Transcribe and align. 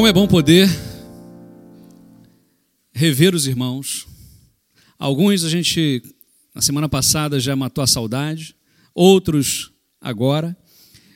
Como 0.00 0.08
é 0.08 0.14
bom 0.14 0.26
poder 0.26 0.66
rever 2.90 3.34
os 3.34 3.46
irmãos. 3.46 4.06
Alguns 4.98 5.44
a 5.44 5.50
gente, 5.50 6.02
na 6.54 6.62
semana 6.62 6.88
passada, 6.88 7.38
já 7.38 7.54
matou 7.54 7.84
a 7.84 7.86
saudade, 7.86 8.56
outros 8.94 9.70
agora, 10.00 10.56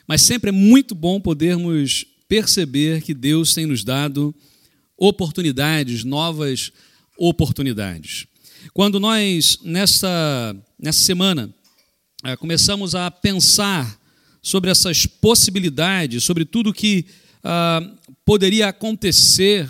mas 0.07 0.21
sempre 0.21 0.49
é 0.49 0.51
muito 0.51 0.93
bom 0.93 1.19
podermos 1.19 2.05
perceber 2.27 3.01
que 3.01 3.15
Deus 3.15 3.55
tem 3.55 3.65
nos 3.65 3.83
dado 3.83 4.35
oportunidades, 4.95 6.03
novas 6.03 6.71
oportunidades. 7.17 8.27
Quando 8.71 8.99
nós, 8.99 9.57
nessa, 9.63 10.55
nessa 10.77 10.99
semana, 10.99 11.51
eh, 12.23 12.35
começamos 12.35 12.93
a 12.93 13.09
pensar 13.09 13.99
sobre 14.43 14.69
essas 14.69 15.07
possibilidades, 15.07 16.23
sobre 16.23 16.45
tudo 16.45 16.71
que 16.71 17.07
ah, 17.47 17.79
poderia 18.25 18.69
acontecer, 18.69 19.69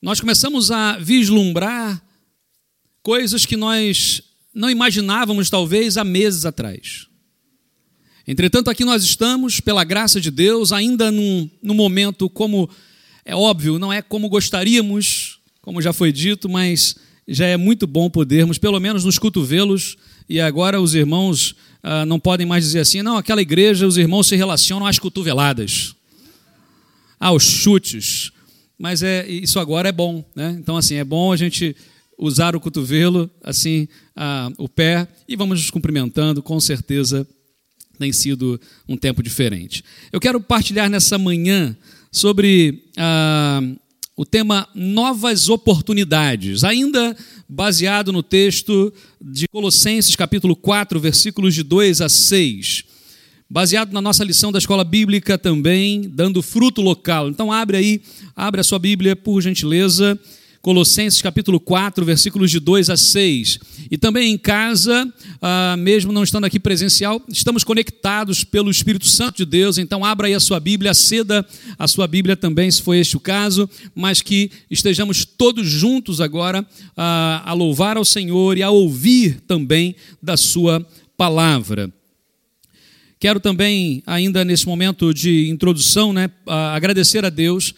nós 0.00 0.18
começamos 0.18 0.70
a 0.70 0.96
vislumbrar 0.96 2.02
coisas 3.02 3.44
que 3.44 3.54
nós 3.54 4.22
não 4.54 4.70
imaginávamos, 4.70 5.50
talvez, 5.50 5.98
há 5.98 6.04
meses 6.04 6.46
atrás. 6.46 7.06
Entretanto, 8.26 8.70
aqui 8.70 8.82
nós 8.82 9.04
estamos, 9.04 9.60
pela 9.60 9.84
graça 9.84 10.20
de 10.20 10.30
Deus, 10.30 10.72
ainda 10.72 11.10
num, 11.10 11.50
num 11.62 11.74
momento 11.74 12.30
como, 12.30 12.68
é 13.26 13.36
óbvio, 13.36 13.78
não 13.78 13.92
é 13.92 14.00
como 14.00 14.28
gostaríamos, 14.30 15.40
como 15.60 15.82
já 15.82 15.92
foi 15.92 16.10
dito, 16.10 16.48
mas 16.48 16.96
já 17.26 17.46
é 17.46 17.58
muito 17.58 17.86
bom 17.86 18.08
podermos, 18.08 18.56
pelo 18.56 18.80
menos 18.80 19.04
nos 19.04 19.18
cotovelos, 19.18 19.98
e 20.26 20.40
agora 20.40 20.80
os 20.80 20.94
irmãos 20.94 21.54
ah, 21.82 22.06
não 22.06 22.18
podem 22.18 22.46
mais 22.46 22.64
dizer 22.64 22.80
assim, 22.80 23.02
não, 23.02 23.18
aquela 23.18 23.42
igreja, 23.42 23.86
os 23.86 23.98
irmãos 23.98 24.26
se 24.26 24.36
relacionam 24.36 24.86
às 24.86 24.98
cotoveladas, 24.98 25.94
aos 27.18 27.42
chutes. 27.42 28.30
Mas 28.78 29.02
é, 29.02 29.28
isso 29.28 29.58
agora 29.58 29.88
é 29.88 29.92
bom, 29.92 30.24
né? 30.34 30.56
Então, 30.58 30.76
assim, 30.76 30.94
é 30.94 31.04
bom 31.04 31.32
a 31.32 31.36
gente 31.36 31.74
usar 32.16 32.56
o 32.56 32.60
cotovelo, 32.60 33.30
assim, 33.42 33.88
ah, 34.14 34.50
o 34.58 34.68
pé, 34.68 35.06
e 35.28 35.36
vamos 35.36 35.60
nos 35.60 35.70
cumprimentando, 35.70 36.42
com 36.42 36.58
certeza 36.58 37.26
tem 37.98 38.12
sido 38.12 38.60
um 38.88 38.96
tempo 38.96 39.22
diferente. 39.22 39.84
Eu 40.12 40.20
quero 40.20 40.40
partilhar 40.40 40.88
nessa 40.88 41.18
manhã 41.18 41.76
sobre 42.12 42.84
ah, 42.96 43.60
o 44.16 44.24
tema 44.24 44.68
novas 44.74 45.48
oportunidades, 45.48 46.64
ainda 46.64 47.16
baseado 47.48 48.12
no 48.12 48.22
texto 48.22 48.92
de 49.20 49.46
Colossenses, 49.48 50.16
capítulo 50.16 50.56
4, 50.56 50.98
versículos 50.98 51.54
de 51.54 51.62
2 51.62 52.00
a 52.00 52.08
6. 52.08 52.84
Baseado 53.50 53.94
na 53.94 54.02
nossa 54.02 54.22
lição 54.22 54.52
da 54.52 54.58
escola 54.58 54.84
bíblica 54.84 55.38
também, 55.38 56.02
dando 56.02 56.42
fruto 56.42 56.82
local. 56.82 57.30
Então 57.30 57.50
abre 57.50 57.78
aí, 57.78 58.02
abre 58.36 58.60
a 58.60 58.64
sua 58.64 58.78
Bíblia, 58.78 59.16
por 59.16 59.40
gentileza, 59.40 60.20
Colossenses 60.60 61.22
capítulo 61.22 61.58
4, 61.58 62.04
versículos 62.04 62.50
de 62.50 62.60
2 62.60 62.90
a 62.90 62.96
6. 62.98 63.58
E 63.90 63.96
também 63.96 64.30
em 64.30 64.36
casa, 64.36 65.10
ah, 65.40 65.76
mesmo 65.78 66.12
não 66.12 66.22
estando 66.22 66.44
aqui 66.44 66.60
presencial, 66.60 67.22
estamos 67.26 67.64
conectados 67.64 68.44
pelo 68.44 68.70
Espírito 68.70 69.06
Santo 69.06 69.38
de 69.38 69.46
Deus. 69.46 69.78
Então, 69.78 70.04
abra 70.04 70.26
aí 70.26 70.34
a 70.34 70.40
sua 70.40 70.60
Bíblia, 70.60 70.92
ceda 70.92 71.42
a 71.78 71.88
sua 71.88 72.06
Bíblia 72.06 72.36
também, 72.36 72.70
se 72.70 72.82
for 72.82 72.92
este 72.92 73.16
o 73.16 73.20
caso, 73.20 73.66
mas 73.94 74.20
que 74.20 74.50
estejamos 74.70 75.24
todos 75.24 75.66
juntos 75.66 76.20
agora 76.20 76.66
ah, 76.94 77.42
a 77.46 77.54
louvar 77.54 77.96
ao 77.96 78.04
Senhor 78.04 78.58
e 78.58 78.62
a 78.62 78.68
ouvir 78.68 79.40
também 79.46 79.96
da 80.22 80.36
Sua 80.36 80.86
palavra. 81.16 81.90
Quero 83.20 83.40
também, 83.40 84.02
ainda 84.06 84.44
nesse 84.44 84.66
momento 84.66 85.12
de 85.12 85.48
introdução, 85.48 86.12
né, 86.12 86.30
agradecer 86.46 87.24
a 87.24 87.30
Deus 87.30 87.74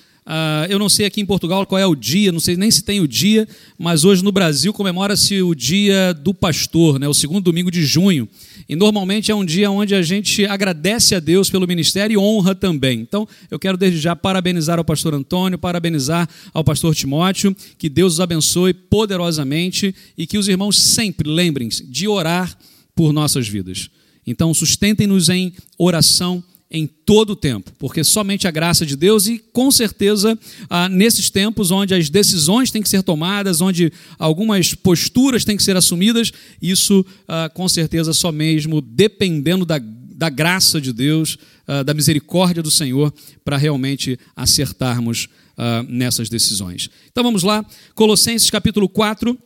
eu 0.69 0.79
não 0.79 0.89
sei 0.89 1.07
aqui 1.07 1.21
em 1.21 1.27
Portugal 1.27 1.67
qual 1.67 1.79
é 1.79 1.87
o 1.87 1.95
dia, 1.95 2.31
não 2.31 2.41
sei 2.41 2.57
nem 2.57 2.71
se 2.71 2.85
tem 2.85 3.01
o 3.01 3.09
dia, 3.09 3.49
mas 3.79 4.05
hoje 4.05 4.23
no 4.23 4.31
Brasil 4.31 4.73
comemora-se 4.73 5.43
o 5.43 5.55
dia 5.55 6.13
do 6.15 6.33
pastor, 6.33 6.99
né, 6.99 7.09
o 7.09 7.15
segundo 7.15 7.43
domingo 7.43 7.71
de 7.71 7.85
junho. 7.85 8.29
E 8.69 8.77
normalmente 8.77 9.33
é 9.33 9.35
um 9.35 9.45
dia 9.45 9.71
onde 9.71 9.95
a 9.95 10.03
gente 10.03 10.45
agradece 10.47 11.15
a 11.15 11.21
Deus 11.21 11.51
pelo 11.51 11.67
ministério 11.67 12.15
e 12.15 12.19
honra 12.19 12.55
também. 12.55 13.01
Então, 13.01 13.27
eu 13.51 13.59
quero 13.59 13.77
desde 13.77 13.99
já 13.99 14.15
parabenizar 14.15 14.79
ao 14.79 14.85
pastor 14.85 15.15
Antônio, 15.15 15.59
parabenizar 15.59 16.29
ao 16.55 16.63
pastor 16.63 16.95
Timóteo, 16.95 17.57
que 17.77 17.89
Deus 17.89 18.15
os 18.15 18.21
abençoe 18.21 18.73
poderosamente 18.73 19.93
e 20.17 20.27
que 20.27 20.39
os 20.39 20.47
irmãos 20.47 20.79
sempre 20.79 21.29
lembrem-se 21.29 21.85
de 21.85 22.07
orar 22.07 22.57
por 22.95 23.13
nossas 23.13 23.49
vidas. 23.49 23.91
Então, 24.31 24.55
sustentem-nos 24.55 25.29
em 25.29 25.53
oração 25.77 26.43
em 26.71 26.87
todo 26.87 27.31
o 27.31 27.37
tempo, 27.37 27.73
porque 27.81 28.05
somente 28.05 28.47
a 28.47 28.51
graça 28.51 28.87
de 28.87 28.95
Deus 28.95 29.27
e 29.27 29.41
com 29.53 29.73
certeza 29.73 30.39
ah, 30.69 30.89
nesses 30.89 31.29
tempos 31.29 31.73
onde 31.73 31.93
as 31.93 32.09
decisões 32.09 32.71
têm 32.71 32.81
que 32.81 32.89
ser 32.89 33.03
tomadas, 33.03 33.61
onde 33.61 33.93
algumas 34.17 34.73
posturas 34.73 35.45
têm 35.45 35.57
que 35.57 35.65
ser 35.65 35.77
assumidas, 35.77 36.31
isso 36.63 37.05
ah, 37.27 37.51
com 37.53 37.69
certeza 37.69 38.13
só 38.13 38.31
mesmo 38.31 38.81
dependendo 38.81 39.67
da, 39.67 39.81
da 39.81 40.31
graça 40.31 40.81
de 40.81 40.93
Deus, 40.93 41.37
ah, 41.67 41.83
da 41.83 41.93
misericórdia 41.93 42.63
do 42.63 42.71
Senhor, 42.71 43.13
para 43.45 43.57
realmente 43.57 44.17
acertarmos 44.37 45.27
ah, 45.59 45.85
nessas 45.89 46.29
decisões. 46.29 46.89
Então 47.11 47.25
vamos 47.25 47.43
lá, 47.43 47.67
Colossenses 47.97 48.49
capítulo 48.49 48.89
4, 48.89 49.37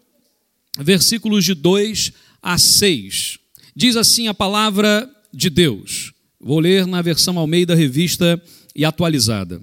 versículos 0.79 1.43
de 1.43 1.55
2 1.55 2.13
a 2.43 2.59
6. 2.59 3.44
Diz 3.77 3.97
assim 3.97 4.29
a 4.29 4.35
palavra 4.35 5.11
de 5.33 5.51
Deus. 5.51 6.13
Vou 6.41 6.61
ler 6.61 6.87
na 6.87 7.03
versão 7.03 7.39
Almeida 7.39 7.75
Revista 7.75 8.41
e 8.75 8.85
atualizada. 8.85 9.61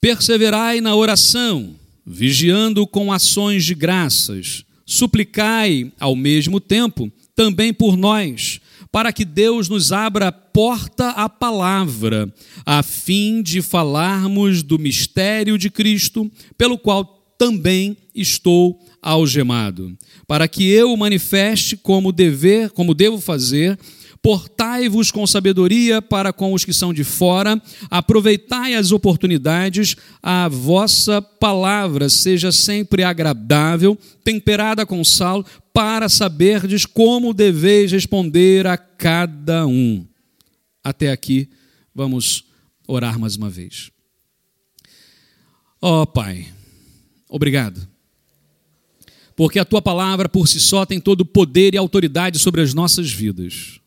Perseverai 0.00 0.80
na 0.80 0.94
oração, 0.94 1.74
vigiando 2.04 2.86
com 2.86 3.12
ações 3.12 3.64
de 3.64 3.74
graças. 3.74 4.64
Suplicai, 4.84 5.90
ao 5.98 6.14
mesmo 6.14 6.60
tempo, 6.60 7.10
também 7.34 7.72
por 7.72 7.96
nós, 7.96 8.60
para 8.92 9.12
que 9.12 9.24
Deus 9.24 9.68
nos 9.68 9.92
abra 9.92 10.32
porta 10.32 11.10
à 11.10 11.28
palavra, 11.28 12.32
a 12.66 12.82
fim 12.82 13.40
de 13.42 13.62
falarmos 13.62 14.62
do 14.62 14.78
mistério 14.78 15.56
de 15.56 15.70
Cristo, 15.70 16.30
pelo 16.58 16.76
qual 16.76 17.04
também 17.38 17.96
estou 18.14 18.78
algemado, 19.02 19.96
para 20.26 20.46
que 20.46 20.68
eu 20.68 20.92
o 20.92 20.96
manifeste 20.96 21.76
como 21.76 22.12
dever, 22.12 22.70
como 22.70 22.94
devo 22.94 23.18
fazer 23.20 23.78
Portai-vos 24.22 25.10
com 25.10 25.26
sabedoria 25.26 26.02
para 26.02 26.30
com 26.30 26.52
os 26.52 26.62
que 26.62 26.74
são 26.74 26.92
de 26.92 27.04
fora, 27.04 27.60
aproveitai 27.90 28.74
as 28.74 28.92
oportunidades, 28.92 29.96
a 30.22 30.46
vossa 30.46 31.22
palavra 31.22 32.10
seja 32.10 32.52
sempre 32.52 33.02
agradável, 33.02 33.98
temperada 34.22 34.84
com 34.84 35.02
sal, 35.02 35.44
para 35.72 36.08
saberdes 36.08 36.84
como 36.84 37.32
deveis 37.32 37.92
responder 37.92 38.66
a 38.66 38.76
cada 38.76 39.66
um. 39.66 40.04
Até 40.84 41.10
aqui, 41.10 41.48
vamos 41.94 42.44
orar 42.86 43.18
mais 43.18 43.36
uma 43.36 43.48
vez. 43.48 43.90
Ó 45.80 46.02
oh, 46.02 46.06
Pai, 46.06 46.46
obrigado 47.26 47.89
porque 49.40 49.58
a 49.58 49.64
tua 49.64 49.80
palavra 49.80 50.28
por 50.28 50.46
si 50.46 50.60
só 50.60 50.84
tem 50.84 51.00
todo 51.00 51.22
o 51.22 51.24
poder 51.24 51.72
e 51.72 51.78
autoridade 51.78 52.38
sobre 52.38 52.60
as 52.60 52.74
nossas 52.74 53.10
vidas. 53.10 53.80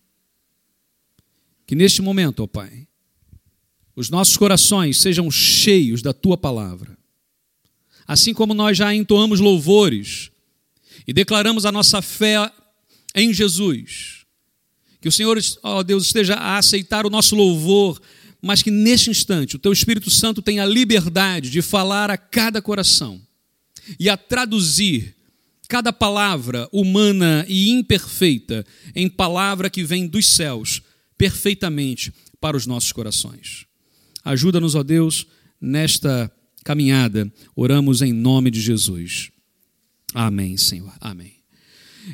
Que 1.68 1.76
neste 1.76 2.02
momento, 2.02 2.42
ó 2.42 2.48
Pai, 2.48 2.88
os 3.96 4.10
nossos 4.10 4.36
corações 4.36 4.98
sejam 4.98 5.30
cheios 5.30 6.02
da 6.02 6.12
tua 6.12 6.36
palavra. 6.36 6.98
Assim 8.08 8.34
como 8.34 8.56
nós 8.56 8.76
já 8.76 8.96
entoamos 8.96 9.40
louvores 9.40 10.32
e 11.06 11.14
declaramos 11.14 11.68
a 11.68 11.72
nossa 11.72 12.02
fé 12.02 12.52
em 13.14 13.32
Jesus. 13.32 14.26
Que 15.00 15.08
o 15.08 15.12
Senhor, 15.12 15.38
ó 15.62 15.84
Deus, 15.84 16.08
esteja 16.08 16.34
a 16.34 16.58
aceitar 16.58 17.06
o 17.06 17.12
nosso 17.12 17.36
louvor, 17.36 18.02
mas 18.42 18.64
que 18.64 18.72
neste 18.72 19.12
instante 19.12 19.56
o 19.56 19.60
teu 19.60 19.72
Espírito 19.72 20.10
Santo 20.10 20.42
tenha 20.42 20.64
a 20.64 20.66
liberdade 20.66 21.52
de 21.52 21.62
falar 21.62 22.10
a 22.10 22.18
cada 22.18 22.60
coração 22.60 23.22
e 24.00 24.10
a 24.10 24.18
traduzir 24.18 25.16
cada 25.74 25.92
palavra 25.92 26.70
humana 26.72 27.44
e 27.50 27.72
imperfeita 27.72 28.64
em 28.96 29.10
palavra 29.10 29.72
que 29.72 29.84
vem 29.84 30.06
dos 30.06 30.28
céus 30.28 30.84
perfeitamente 31.18 32.14
para 32.40 32.56
os 32.56 32.68
nossos 32.68 32.92
corações. 32.92 33.66
Ajuda-nos, 34.24 34.76
ó 34.76 34.84
Deus, 34.84 35.26
nesta 35.60 36.32
caminhada. 36.64 37.34
Oramos 37.56 38.04
em 38.04 38.14
nome 38.14 38.52
de 38.52 38.62
Jesus. 38.62 39.32
Amém, 40.14 40.58
Senhor. 40.58 40.94
Amém. 41.02 41.34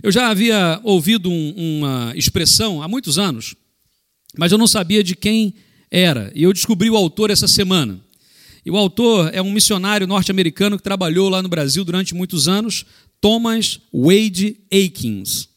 Eu 0.01 0.09
já 0.09 0.29
havia 0.29 0.79
ouvido 0.81 1.29
um, 1.29 1.79
uma 1.79 2.13
expressão 2.15 2.81
há 2.81 2.87
muitos 2.87 3.19
anos, 3.19 3.55
mas 4.37 4.53
eu 4.53 4.57
não 4.57 4.67
sabia 4.67 5.03
de 5.03 5.17
quem 5.17 5.53
era. 5.91 6.31
E 6.33 6.43
eu 6.43 6.53
descobri 6.53 6.89
o 6.89 6.95
autor 6.95 7.29
essa 7.29 7.45
semana. 7.45 7.99
E 8.65 8.71
o 8.71 8.77
autor 8.77 9.31
é 9.33 9.41
um 9.41 9.51
missionário 9.51 10.07
norte-americano 10.07 10.77
que 10.77 10.83
trabalhou 10.83 11.27
lá 11.27 11.41
no 11.41 11.49
Brasil 11.49 11.83
durante 11.83 12.13
muitos 12.13 12.47
anos, 12.47 12.85
Thomas 13.21 13.79
Wade 13.93 14.59
Aikins. 14.71 15.49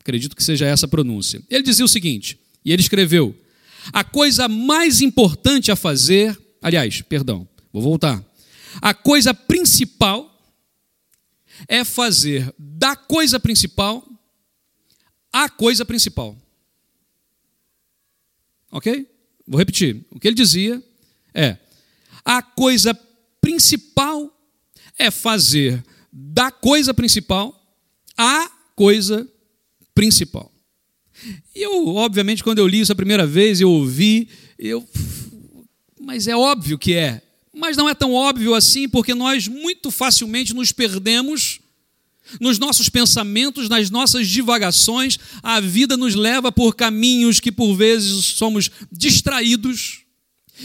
Acredito 0.00 0.34
que 0.34 0.42
seja 0.42 0.66
essa 0.66 0.86
a 0.86 0.88
pronúncia. 0.88 1.42
Ele 1.48 1.62
dizia 1.62 1.84
o 1.84 1.88
seguinte: 1.88 2.38
e 2.64 2.72
ele 2.72 2.82
escreveu: 2.82 3.34
A 3.92 4.02
coisa 4.02 4.48
mais 4.48 5.00
importante 5.00 5.70
a 5.70 5.76
fazer 5.76 6.36
aliás, 6.60 7.00
perdão, 7.02 7.48
vou 7.72 7.82
voltar. 7.82 8.22
A 8.80 8.94
coisa 8.94 9.32
principal 9.32 10.26
é 11.66 11.84
fazer 11.84 12.54
da 12.58 12.94
coisa 12.94 13.40
principal 13.40 14.06
a 15.32 15.48
coisa 15.48 15.84
principal. 15.84 16.36
Ok? 18.70 19.06
Vou 19.46 19.58
repetir. 19.58 20.04
O 20.10 20.18
que 20.18 20.28
ele 20.28 20.34
dizia 20.34 20.82
é: 21.34 21.56
a 22.24 22.42
coisa 22.42 22.94
principal 23.40 24.36
é 24.98 25.10
fazer 25.10 25.84
da 26.12 26.50
coisa 26.50 26.92
principal 26.92 27.56
a 28.16 28.50
coisa 28.76 29.26
principal. 29.94 30.52
E 31.54 31.62
eu, 31.62 31.88
obviamente, 31.88 32.44
quando 32.44 32.58
eu 32.58 32.66
li 32.66 32.80
isso 32.80 32.92
a 32.92 32.96
primeira 32.96 33.26
vez, 33.26 33.60
eu 33.60 33.70
ouvi, 33.70 34.28
eu. 34.58 34.86
Mas 35.98 36.26
é 36.26 36.36
óbvio 36.36 36.78
que 36.78 36.94
é. 36.94 37.22
Mas 37.52 37.76
não 37.76 37.88
é 37.88 37.94
tão 37.94 38.12
óbvio 38.12 38.54
assim, 38.54 38.88
porque 38.88 39.14
nós 39.14 39.48
muito 39.48 39.90
facilmente 39.90 40.54
nos 40.54 40.70
perdemos 40.70 41.60
nos 42.38 42.58
nossos 42.58 42.88
pensamentos, 42.88 43.68
nas 43.68 43.90
nossas 43.90 44.28
divagações. 44.28 45.18
A 45.42 45.60
vida 45.60 45.96
nos 45.96 46.14
leva 46.14 46.52
por 46.52 46.76
caminhos 46.76 47.40
que 47.40 47.50
por 47.50 47.74
vezes 47.74 48.24
somos 48.24 48.70
distraídos 48.92 50.04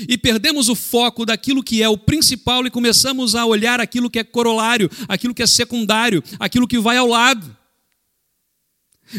e 0.08 0.18
perdemos 0.18 0.70
o 0.70 0.76
foco 0.76 1.26
daquilo 1.26 1.64
que 1.64 1.82
é 1.82 1.90
o 1.90 1.98
principal 1.98 2.66
e 2.66 2.72
começamos 2.72 3.36
a 3.36 3.46
olhar 3.46 3.80
aquilo 3.80 4.10
que 4.10 4.20
é 4.20 4.24
corolário, 4.24 4.90
aquilo 5.08 5.34
que 5.34 5.44
é 5.44 5.48
secundário, 5.48 6.24
aquilo 6.40 6.68
que 6.68 6.80
vai 6.80 6.98
ao 6.98 7.08
lado. 7.08 7.56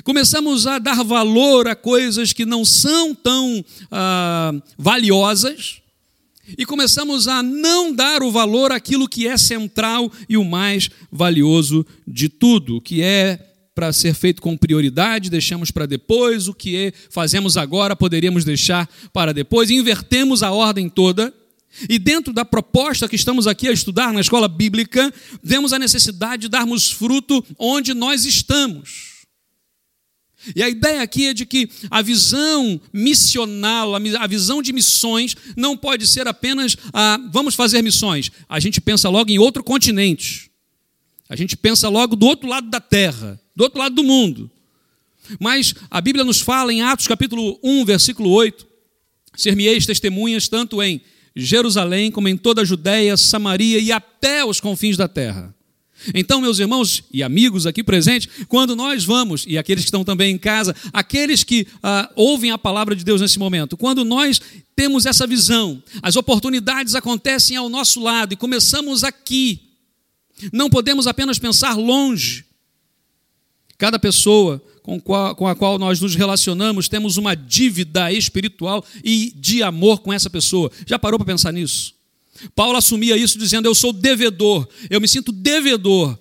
Começamos 0.03 0.67
a 0.67 0.79
dar 0.79 1.03
valor 1.05 1.69
a 1.69 1.77
coisas 1.77 2.33
que 2.33 2.45
não 2.45 2.65
são 2.65 3.15
tão 3.15 3.65
ah, 3.91 4.53
valiosas 4.77 5.81
e 6.57 6.67
começamos 6.67 7.27
a 7.27 7.43
não 7.43 7.93
dar 7.93 8.23
o 8.23 8.31
valor 8.31 8.73
àquilo 8.73 9.09
que 9.09 9.27
é 9.27 9.37
central 9.37 10.11
e 10.29 10.37
o 10.37 10.45
mais 10.45 10.91
valioso 11.11 11.85
de 12.07 12.29
tudo, 12.29 12.81
que 12.81 13.03
é 13.03 13.56
para 13.77 13.93
ser 13.93 14.15
feito 14.15 14.41
com 14.41 14.57
prioridade, 14.57 15.29
deixamos 15.29 15.71
para 15.71 15.85
depois, 15.85 16.49
o 16.49 16.55
que 16.55 16.95
fazemos 17.11 17.59
agora 17.59 17.95
poderíamos 17.95 18.43
deixar 18.43 18.89
para 19.13 19.35
depois, 19.35 19.69
invertemos 19.69 20.43
a 20.43 20.51
ordem 20.51 20.89
toda. 20.89 21.33
E 21.91 21.99
dentro 21.99 22.33
da 22.33 22.43
proposta 22.43 23.07
que 23.07 23.17
estamos 23.17 23.47
aqui 23.47 23.69
a 23.69 23.73
estudar 23.73 24.15
na 24.15 24.23
escola 24.23 24.49
bíblica, 24.49 25.13
vemos 25.43 25.75
a 25.75 25.79
necessidade 25.79 26.43
de 26.43 26.49
darmos 26.49 26.91
fruto 26.91 27.45
onde 27.59 27.93
nós 27.93 28.25
estamos. 28.25 29.27
E 30.55 30.63
a 30.63 30.71
ideia 30.71 31.03
aqui 31.03 31.27
é 31.27 31.35
de 31.35 31.45
que 31.45 31.69
a 31.91 32.01
visão 32.01 32.81
missional, 32.95 33.95
a 33.95 34.27
visão 34.27 34.63
de 34.63 34.73
missões, 34.73 35.37
não 35.55 35.77
pode 35.77 36.07
ser 36.07 36.27
apenas 36.27 36.79
a 36.95 37.19
vamos 37.31 37.55
fazer 37.55 37.83
missões. 37.83 38.31
A 38.49 38.59
gente 38.59 38.81
pensa 38.81 39.11
logo 39.11 39.31
em 39.31 39.39
outro 39.39 39.63
continente. 39.63 40.51
A 41.29 41.37
gente 41.37 41.57
pensa 41.57 41.89
logo 41.89 42.15
do 42.17 42.27
outro 42.27 42.49
lado 42.49 42.71
da 42.71 42.81
terra, 42.81 43.41
do 43.55 43.65
outro 43.65 43.79
lado 43.79 43.95
do 43.95 44.05
mundo. 44.05 44.51
Mas 45.41 45.75
a 45.91 46.01
Bíblia 46.01 46.25
nos 46.25 46.41
fala 46.41 46.73
em 46.73 46.83
Atos 46.83 47.09
capítulo 47.09 47.59
1, 47.63 47.85
versículo 47.85 48.31
8: 48.31 48.67
Ser-me-eis 49.37 49.87
testemunhas 49.87 50.49
tanto 50.49 50.83
em 50.83 51.01
Jerusalém 51.35 52.11
como 52.11 52.29
em 52.29 52.37
toda 52.37 52.63
a 52.63 52.65
Judéia, 52.65 53.17
Samaria 53.17 53.79
e 53.79 53.93
até 53.93 54.45
os 54.45 54.61
confins 54.61 54.97
da 54.97 55.09
terra. 55.09 55.55
Então, 56.15 56.41
meus 56.41 56.59
irmãos 56.59 57.03
e 57.13 57.23
amigos 57.23 57.67
aqui 57.67 57.83
presentes, 57.83 58.29
quando 58.49 58.77
nós 58.77 59.05
vamos, 59.05 59.45
e 59.49 59.57
aqueles 59.57 59.85
que 59.85 59.89
estão 59.89 60.05
também 60.05 60.35
em 60.35 60.39
casa, 60.39 60.77
aqueles 60.93 61.43
que 61.43 61.67
ah, 61.83 62.11
ouvem 62.15 62.51
a 62.51 62.59
palavra 62.59 62.95
de 62.95 63.05
Deus 63.05 63.21
nesse 63.21 63.39
momento, 63.39 63.77
quando 63.77 64.05
nós 64.05 64.41
temos 64.75 65.07
essa 65.07 65.27
visão, 65.27 65.83
as 66.03 66.17
oportunidades 66.17 66.95
acontecem 66.95 67.57
ao 67.57 67.69
nosso 67.69 68.01
lado 68.01 68.35
e 68.35 68.37
começamos 68.37 69.03
aqui, 69.03 69.61
não 70.53 70.69
podemos 70.69 71.07
apenas 71.07 71.39
pensar 71.39 71.77
longe. 71.77 72.45
Cada 73.79 73.99
pessoa 73.99 74.63
com, 74.83 75.01
qual, 75.01 75.35
com 75.35 75.49
a 75.49 75.57
qual 75.57 75.79
nós 75.79 76.01
nos 76.01 76.15
relacionamos, 76.15 76.89
temos 76.89 77.17
uma 77.17 77.35
dívida 77.35 78.13
espiritual 78.13 78.85
e 79.03 79.33
de 79.35 79.63
amor 79.63 80.01
com 80.01 80.13
essa 80.13 80.31
pessoa. 80.31 80.71
Já 80.87 80.99
parou 80.99 81.19
para 81.19 81.27
pensar 81.27 81.53
nisso? 81.53 81.95
Paulo 82.55 82.79
assumia 82.79 83.17
isso 83.17 83.39
dizendo: 83.39 83.67
Eu 83.67 83.75
sou 83.75 83.93
devedor, 83.93 84.69
eu 84.89 85.01
me 85.01 85.09
sinto 85.09 85.33
devedor 85.33 86.19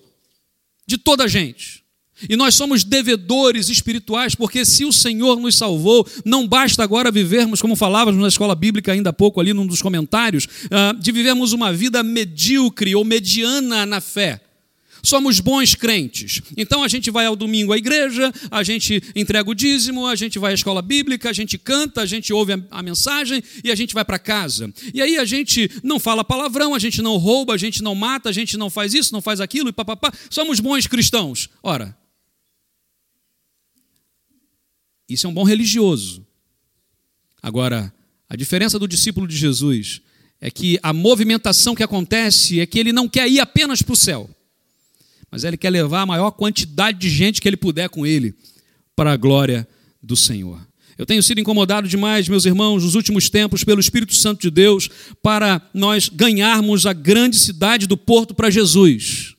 de 0.86 0.98
toda 0.98 1.24
a 1.24 1.28
gente. 1.28 1.85
E 2.28 2.36
nós 2.36 2.54
somos 2.54 2.82
devedores 2.82 3.68
espirituais, 3.68 4.34
porque 4.34 4.64
se 4.64 4.84
o 4.84 4.92
Senhor 4.92 5.38
nos 5.38 5.56
salvou, 5.56 6.06
não 6.24 6.46
basta 6.46 6.82
agora 6.82 7.10
vivermos, 7.10 7.60
como 7.60 7.76
falávamos 7.76 8.20
na 8.20 8.28
escola 8.28 8.54
bíblica 8.54 8.92
ainda 8.92 9.10
há 9.10 9.12
pouco, 9.12 9.40
ali 9.40 9.52
num 9.52 9.66
dos 9.66 9.82
comentários, 9.82 10.48
ah, 10.70 10.94
de 10.98 11.12
vivermos 11.12 11.52
uma 11.52 11.72
vida 11.72 12.02
medíocre 12.02 12.94
ou 12.94 13.04
mediana 13.04 13.84
na 13.84 14.00
fé 14.00 14.40
somos 15.06 15.40
bons 15.40 15.74
crentes. 15.74 16.42
Então 16.56 16.82
a 16.82 16.88
gente 16.88 17.10
vai 17.10 17.26
ao 17.26 17.36
domingo 17.36 17.72
à 17.72 17.78
igreja, 17.78 18.32
a 18.50 18.62
gente 18.62 19.02
entrega 19.14 19.48
o 19.48 19.54
dízimo, 19.54 20.06
a 20.06 20.16
gente 20.16 20.38
vai 20.38 20.50
à 20.50 20.54
escola 20.54 20.82
bíblica, 20.82 21.30
a 21.30 21.32
gente 21.32 21.56
canta, 21.56 22.02
a 22.02 22.06
gente 22.06 22.32
ouve 22.32 22.54
a, 22.70 22.82
mensagem 22.82 23.42
e 23.62 23.70
a 23.70 23.74
gente 23.74 23.94
vai 23.94 24.04
para 24.04 24.18
casa. 24.18 24.72
E 24.92 25.00
aí 25.00 25.16
a 25.16 25.24
gente 25.24 25.70
não 25.82 25.98
fala 25.98 26.24
palavrão, 26.24 26.74
a 26.74 26.78
gente 26.78 27.00
não 27.00 27.16
rouba, 27.16 27.54
a 27.54 27.58
gente 27.58 27.82
não 27.82 27.94
mata, 27.94 28.28
a 28.28 28.32
gente 28.32 28.56
não 28.56 28.68
faz 28.68 28.94
isso, 28.94 29.12
não 29.12 29.22
faz 29.22 29.40
aquilo 29.40 29.68
e 29.68 29.72
papapá. 29.72 30.12
Somos 30.28 30.58
bons 30.60 30.86
cristãos. 30.86 31.48
Ora, 31.62 31.96
isso 35.08 35.26
é 35.26 35.30
um 35.30 35.34
bom 35.34 35.44
religioso. 35.44 36.26
Agora, 37.42 37.92
a 38.28 38.36
diferença 38.36 38.78
do 38.78 38.88
discípulo 38.88 39.26
de 39.26 39.36
Jesus 39.36 40.00
é 40.40 40.50
que 40.50 40.78
a 40.82 40.92
movimentação 40.92 41.74
que 41.74 41.82
acontece 41.82 42.60
é 42.60 42.66
que 42.66 42.78
ele 42.78 42.92
não 42.92 43.08
quer 43.08 43.28
ir 43.28 43.40
apenas 43.40 43.82
para 43.82 43.92
o 43.92 43.96
céu 43.96 44.30
mas 45.30 45.44
ele 45.44 45.56
quer 45.56 45.70
levar 45.70 46.02
a 46.02 46.06
maior 46.06 46.30
quantidade 46.30 46.98
de 46.98 47.10
gente 47.10 47.40
que 47.40 47.48
ele 47.48 47.56
puder 47.56 47.88
com 47.88 48.06
ele 48.06 48.34
para 48.94 49.12
a 49.12 49.16
glória 49.16 49.68
do 50.02 50.16
Senhor. 50.16 50.66
Eu 50.96 51.04
tenho 51.04 51.22
sido 51.22 51.40
incomodado 51.40 51.86
demais, 51.86 52.26
meus 52.28 52.46
irmãos, 52.46 52.82
nos 52.82 52.94
últimos 52.94 53.28
tempos, 53.28 53.62
pelo 53.62 53.80
Espírito 53.80 54.14
Santo 54.14 54.40
de 54.40 54.50
Deus, 54.50 54.88
para 55.22 55.60
nós 55.74 56.08
ganharmos 56.08 56.86
a 56.86 56.94
grande 56.94 57.36
cidade 57.36 57.86
do 57.86 57.98
porto 57.98 58.34
para 58.34 58.48
Jesus. 58.48 59.34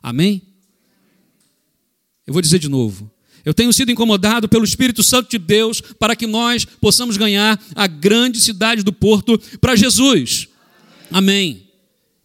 Amém? 0.00 0.42
Eu 2.24 2.32
vou 2.32 2.40
dizer 2.40 2.60
de 2.60 2.68
novo. 2.68 3.10
Eu 3.44 3.52
tenho 3.52 3.72
sido 3.72 3.92
incomodado 3.92 4.48
pelo 4.48 4.64
Espírito 4.64 5.02
Santo 5.02 5.30
de 5.30 5.38
Deus 5.38 5.80
para 5.80 6.16
que 6.16 6.26
nós 6.26 6.64
possamos 6.64 7.16
ganhar 7.16 7.62
a 7.74 7.86
grande 7.86 8.40
cidade 8.40 8.82
do 8.82 8.92
porto 8.92 9.38
para 9.60 9.76
Jesus. 9.76 10.48
Amém. 11.10 11.68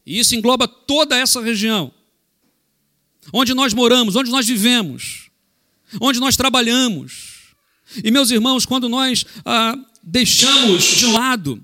E 0.06 0.18
isso 0.18 0.36
engloba 0.36 0.68
toda 0.68 1.18
essa 1.18 1.42
região 1.42 1.92
onde 3.34 3.54
nós 3.54 3.74
moramos, 3.74 4.16
onde 4.16 4.32
nós 4.32 4.48
vivemos, 4.48 5.30
onde 6.00 6.20
nós 6.20 6.36
trabalhamos. 6.36 7.54
E, 8.04 8.12
meus 8.12 8.32
irmãos, 8.32 8.66
quando 8.66 8.88
nós 8.88 9.26
ah, 9.46 9.76
deixamos 10.04 10.84
de 10.84 11.06
lado 11.08 11.64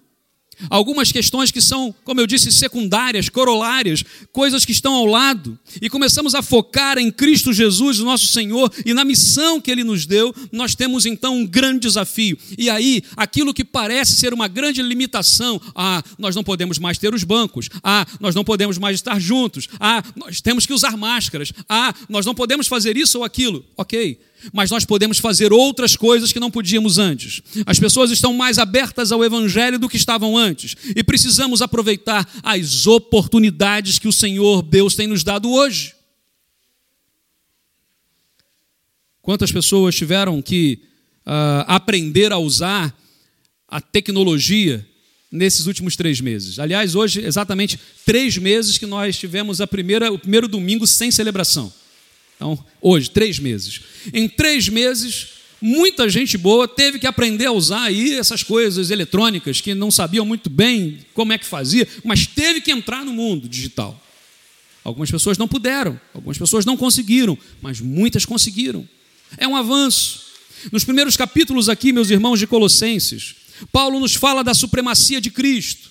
Algumas 0.69 1.11
questões 1.11 1.51
que 1.51 1.61
são, 1.61 1.93
como 2.03 2.19
eu 2.19 2.27
disse, 2.27 2.51
secundárias, 2.51 3.29
corolárias, 3.29 4.03
coisas 4.31 4.65
que 4.65 4.71
estão 4.71 4.93
ao 4.93 5.05
lado, 5.05 5.57
e 5.81 5.89
começamos 5.89 6.35
a 6.35 6.41
focar 6.41 6.97
em 6.97 7.11
Cristo 7.11 7.53
Jesus, 7.53 7.99
nosso 7.99 8.27
Senhor, 8.27 8.71
e 8.85 8.93
na 8.93 9.05
missão 9.05 9.59
que 9.59 9.71
Ele 9.71 9.83
nos 9.83 10.05
deu, 10.05 10.33
nós 10.51 10.75
temos 10.75 11.05
então 11.05 11.37
um 11.37 11.45
grande 11.45 11.79
desafio. 11.79 12.37
E 12.57 12.69
aí, 12.69 13.03
aquilo 13.15 13.53
que 13.53 13.63
parece 13.63 14.13
ser 14.13 14.33
uma 14.33 14.47
grande 14.47 14.81
limitação, 14.81 15.61
ah, 15.75 16.03
nós 16.17 16.35
não 16.35 16.43
podemos 16.43 16.79
mais 16.79 16.97
ter 16.97 17.13
os 17.13 17.23
bancos, 17.23 17.69
ah, 17.83 18.05
nós 18.19 18.35
não 18.35 18.43
podemos 18.43 18.77
mais 18.77 18.95
estar 18.95 19.19
juntos, 19.19 19.67
ah, 19.79 20.03
nós 20.15 20.41
temos 20.41 20.65
que 20.65 20.73
usar 20.73 20.97
máscaras, 20.97 21.51
ah, 21.67 21.93
nós 22.09 22.25
não 22.25 22.35
podemos 22.35 22.67
fazer 22.67 22.97
isso 22.97 23.19
ou 23.19 23.23
aquilo. 23.23 23.65
Ok, 23.77 24.19
mas 24.53 24.69
nós 24.69 24.85
podemos 24.85 25.19
fazer 25.19 25.51
outras 25.53 25.95
coisas 25.95 26.31
que 26.31 26.39
não 26.39 26.51
podíamos 26.51 26.97
antes. 26.97 27.41
As 27.65 27.79
pessoas 27.79 28.11
estão 28.11 28.33
mais 28.33 28.57
abertas 28.57 29.11
ao 29.11 29.23
Evangelho 29.23 29.79
do 29.79 29.89
que 29.89 29.97
estavam 29.97 30.37
antes, 30.37 30.75
e 30.95 31.03
precisamos 31.03 31.61
aproveitar 31.61 32.27
as 32.43 32.87
oportunidades 32.87 33.99
que 33.99 34.07
o 34.07 34.13
Senhor 34.13 34.61
Deus 34.61 34.95
tem 34.95 35.07
nos 35.07 35.23
dado 35.23 35.51
hoje. 35.51 35.93
Quantas 39.21 39.51
pessoas 39.51 39.95
tiveram 39.95 40.39
que 40.41 40.79
uh, 41.25 41.65
aprender 41.65 42.31
a 42.31 42.37
usar 42.37 42.95
a 43.67 43.81
tecnologia 43.81 44.87
nesses 45.31 45.65
últimos 45.65 45.95
três 45.95 46.21
meses? 46.21 46.59
Aliás, 46.59 46.93
hoje, 46.93 47.25
exatamente 47.25 47.79
três 48.05 48.37
meses 48.37 48.77
que 48.77 48.85
nós 48.85 49.17
tivemos 49.17 49.59
a 49.59 49.65
primeira, 49.65 50.11
o 50.11 50.19
primeiro 50.19 50.47
domingo 50.47 50.85
sem 50.85 51.09
celebração. 51.09 51.73
Então, 52.35 52.63
hoje, 52.81 53.09
três 53.09 53.39
meses. 53.39 53.81
Em 54.13 54.27
três 54.27 54.67
meses, 54.67 55.27
muita 55.61 56.09
gente 56.09 56.37
boa 56.37 56.67
teve 56.67 56.99
que 56.99 57.07
aprender 57.07 57.45
a 57.45 57.51
usar 57.51 57.83
aí 57.83 58.13
essas 58.13 58.43
coisas 58.43 58.89
eletrônicas 58.91 59.61
que 59.61 59.73
não 59.73 59.89
sabiam 59.89 60.25
muito 60.25 60.49
bem 60.49 60.99
como 61.13 61.33
é 61.33 61.37
que 61.37 61.45
fazia, 61.45 61.87
mas 62.03 62.27
teve 62.27 62.61
que 62.61 62.71
entrar 62.71 63.05
no 63.05 63.13
mundo 63.13 63.47
digital. 63.47 64.01
Algumas 64.83 65.09
pessoas 65.09 65.37
não 65.37 65.47
puderam, 65.47 65.99
algumas 66.13 66.37
pessoas 66.37 66.65
não 66.65 66.77
conseguiram, 66.77 67.37
mas 67.61 67.81
muitas 67.81 68.25
conseguiram. 68.25 68.87
É 69.37 69.47
um 69.47 69.55
avanço. 69.55 70.25
Nos 70.71 70.83
primeiros 70.83 71.17
capítulos 71.17 71.69
aqui, 71.69 71.91
meus 71.91 72.09
irmãos 72.09 72.37
de 72.37 72.45
Colossenses, 72.45 73.35
Paulo 73.71 73.99
nos 73.99 74.13
fala 74.13 74.43
da 74.43 74.53
supremacia 74.53 75.19
de 75.19 75.31
Cristo. 75.31 75.89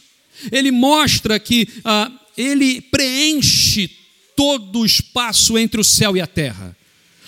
Ele 0.52 0.70
mostra 0.70 1.38
que 1.38 1.68
ah, 1.84 2.10
ele 2.36 2.80
preenche 2.80 3.90
todo 4.36 4.80
o 4.80 4.86
espaço 4.86 5.58
entre 5.58 5.80
o 5.80 5.84
céu 5.84 6.16
e 6.16 6.20
a 6.20 6.26
terra. 6.26 6.76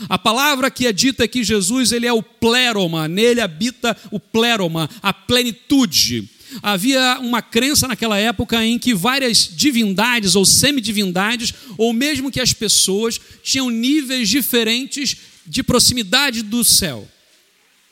A 0.08 0.18
palavra 0.18 0.70
que 0.70 0.86
é 0.86 0.92
dita 0.92 1.25
é 1.25 1.28
que 1.28 1.42
Jesus 1.42 1.92
ele 1.92 2.06
é 2.06 2.12
o 2.12 2.22
pleroma, 2.22 3.08
nele 3.08 3.40
habita 3.40 3.96
o 4.10 4.20
pleroma, 4.20 4.90
a 5.02 5.12
plenitude. 5.12 6.28
Havia 6.62 7.18
uma 7.20 7.42
crença 7.42 7.88
naquela 7.88 8.18
época 8.18 8.64
em 8.64 8.78
que 8.78 8.94
várias 8.94 9.50
divindades 9.50 10.34
ou 10.34 10.44
semidivindades, 10.44 11.52
ou 11.76 11.92
mesmo 11.92 12.30
que 12.30 12.40
as 12.40 12.52
pessoas, 12.52 13.20
tinham 13.42 13.70
níveis 13.70 14.28
diferentes 14.28 15.16
de 15.46 15.62
proximidade 15.62 16.42
do 16.42 16.62
céu. 16.62 17.08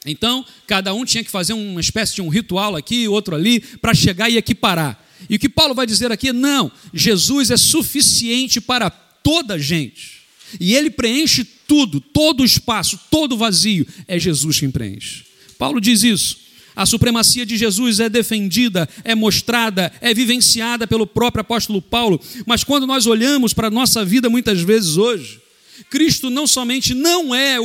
Então, 0.07 0.45
cada 0.67 0.93
um 0.93 1.05
tinha 1.05 1.25
que 1.25 1.31
fazer 1.31 1.55
uma 1.55 1.81
espécie 1.81 2.15
de 2.15 2.23
um 2.23 2.29
ritual 2.29 2.77
aqui, 2.77 3.09
outro 3.09 3.35
ali, 3.35 3.61
para 3.61 3.95
chegar 3.95 4.29
e 4.29 4.37
equiparar. 4.37 5.03
E 5.29 5.37
o 5.37 5.39
que 5.39 5.49
Paulo 5.49 5.75
vai 5.75 5.87
dizer 5.87 6.13
aqui, 6.13 6.33
não, 6.33 6.71
Jesus 6.93 7.51
é 7.51 7.57
suficiente 7.57 8.61
para 8.61 8.91
toda 8.91 9.55
a 9.55 9.59
gente. 9.59 10.23
E 10.61 10.75
ele 10.75 10.91
preenche 10.91 11.45
tudo, 11.45 12.01
todo 12.01 12.41
o 12.41 12.45
espaço, 12.45 12.99
todo 13.11 13.33
o 13.33 13.39
vazio. 13.39 13.87
É 14.07 14.19
Jesus 14.19 14.61
quem 14.61 14.71
preenche. 14.71 15.25
Paulo 15.59 15.81
diz 15.81 16.03
isso. 16.03 16.45
A 16.77 16.85
supremacia 16.85 17.47
de 17.47 17.57
Jesus 17.57 18.01
é 18.01 18.09
defendida, 18.09 18.89
é 19.05 19.15
mostrada, 19.15 19.93
é 20.01 20.13
vivenciada 20.13 20.87
pelo 20.87 21.07
próprio 21.07 21.43
apóstolo 21.43 21.81
Paulo. 21.81 22.21
Mas 22.47 22.65
quando 22.65 22.87
nós 22.87 23.07
olhamos 23.07 23.53
para 23.53 23.69
a 23.69 23.71
nossa 23.71 24.05
vida 24.05 24.29
muitas 24.29 24.61
vezes 24.61 24.97
hoje, 24.97 25.41
Cristo 25.89 26.31
não 26.31 26.47
somente 26.47 26.93
não 26.93 27.35
é 27.35 27.59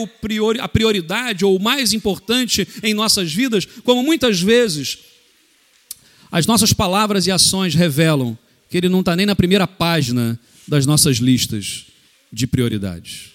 a 0.60 0.68
prioridade 0.68 1.44
ou 1.44 1.56
o 1.56 1.62
mais 1.62 1.92
importante 1.94 2.68
em 2.84 2.94
nossas 2.94 3.34
vidas, 3.34 3.66
como 3.84 4.04
muitas 4.04 4.40
vezes 4.40 5.00
as 6.32 6.46
nossas 6.46 6.74
palavras 6.74 7.26
e 7.26 7.32
ações 7.32 7.74
revelam 7.74 8.38
que 8.70 8.78
Ele 8.78 8.90
não 8.90 9.00
está 9.00 9.16
nem 9.16 9.26
na 9.26 9.36
primeira 9.36 9.68
página 9.68 10.40
das 10.68 10.86
nossas 10.86 11.18
listas 11.18 11.86
de 12.32 12.46
prioridades. 12.46 13.32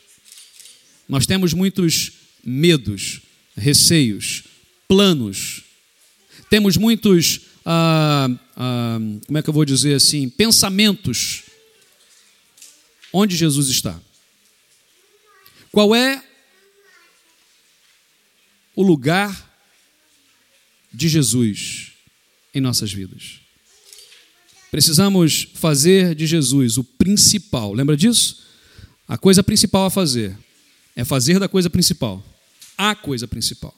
Nós 1.09 1.27
temos 1.27 1.53
muitos 1.53 2.13
medos, 2.45 3.21
receios, 3.57 4.45
planos, 4.87 5.63
temos 6.49 6.77
muitos, 6.77 7.41
ah, 7.67 8.29
ah, 8.57 8.99
como 9.27 9.39
é 9.39 9.43
que 9.43 9.51
eu 9.51 9.55
vou 9.55 9.65
dizer 9.65 9.95
assim, 9.95 10.29
pensamentos. 10.29 11.43
Onde 13.13 13.37
Jesus 13.37 13.69
está? 13.69 14.01
Qual 15.73 15.95
é 15.95 16.23
o 18.77 18.83
lugar 18.83 19.53
de 20.93 21.09
Jesus 21.09 21.94
em 22.55 22.61
nossas 22.61 22.93
vidas? 22.93 23.41
Precisamos 24.71 25.49
fazer 25.55 26.15
de 26.15 26.27
Jesus 26.27 26.79
o 26.79 26.85
principal. 26.85 27.73
Lembra 27.73 27.97
disso? 27.97 28.43
A 29.07 29.19
coisa 29.19 29.43
principal 29.43 29.87
a 29.87 29.91
fazer 29.91 30.37
é 30.97 31.05
fazer 31.05 31.39
da 31.39 31.49
coisa 31.49 31.69
principal 31.69 32.25
a 32.77 32.95
coisa 32.95 33.27
principal. 33.27 33.75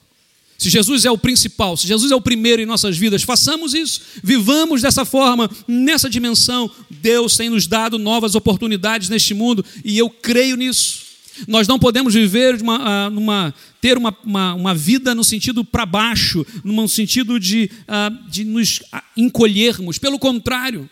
Se 0.59 0.71
Jesus 0.71 1.04
é 1.04 1.11
o 1.11 1.18
principal, 1.18 1.76
se 1.76 1.87
Jesus 1.87 2.11
é 2.11 2.16
o 2.16 2.21
primeiro 2.21 2.62
em 2.62 2.66
nossas 2.66 2.97
vidas, 2.97 3.23
façamos 3.23 3.75
isso, 3.75 4.00
vivamos 4.23 4.80
dessa 4.80 5.04
forma, 5.04 5.50
nessa 5.68 6.09
dimensão. 6.09 6.71
Deus 6.90 7.37
tem 7.37 7.50
nos 7.50 7.66
dado 7.66 7.99
novas 7.99 8.35
oportunidades 8.35 9.11
neste 9.11 9.35
mundo 9.35 9.64
e 9.85 9.99
eu 9.99 10.09
creio 10.09 10.56
nisso. 10.56 11.05
Nós 11.46 11.68
não 11.68 11.78
podemos 11.78 12.14
viver 12.14 12.60
uma, 12.60 13.06
ah, 13.06 13.10
numa, 13.10 13.54
ter 13.80 13.98
uma, 13.98 14.16
uma, 14.24 14.54
uma, 14.54 14.74
vida 14.74 15.14
no 15.14 15.24
sentido 15.24 15.64
para 15.64 15.86
baixo, 15.86 16.46
no 16.64 16.88
sentido 16.88 17.38
de, 17.38 17.70
uh, 17.82 18.30
de 18.30 18.44
nos 18.44 18.80
encolhermos. 19.16 19.98
Pelo 19.98 20.18
contrário, 20.18 20.88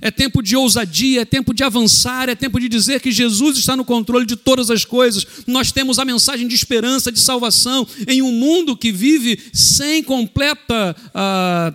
é 0.00 0.10
tempo 0.10 0.42
de 0.42 0.56
ousadia, 0.56 1.22
é 1.22 1.24
tempo 1.24 1.54
de 1.54 1.62
avançar, 1.62 2.28
é 2.28 2.34
tempo 2.34 2.58
de 2.58 2.68
dizer 2.68 3.00
que 3.00 3.12
Jesus 3.12 3.56
está 3.56 3.76
no 3.76 3.84
controle 3.84 4.26
de 4.26 4.36
todas 4.36 4.70
as 4.70 4.84
coisas. 4.84 5.26
Nós 5.46 5.70
temos 5.70 5.98
a 5.98 6.04
mensagem 6.04 6.46
de 6.48 6.54
esperança, 6.54 7.12
de 7.12 7.20
salvação, 7.20 7.86
em 8.06 8.20
um 8.20 8.32
mundo 8.32 8.76
que 8.76 8.90
vive 8.90 9.40
sem 9.52 10.02
completa. 10.02 10.96
Ah, 11.14 11.74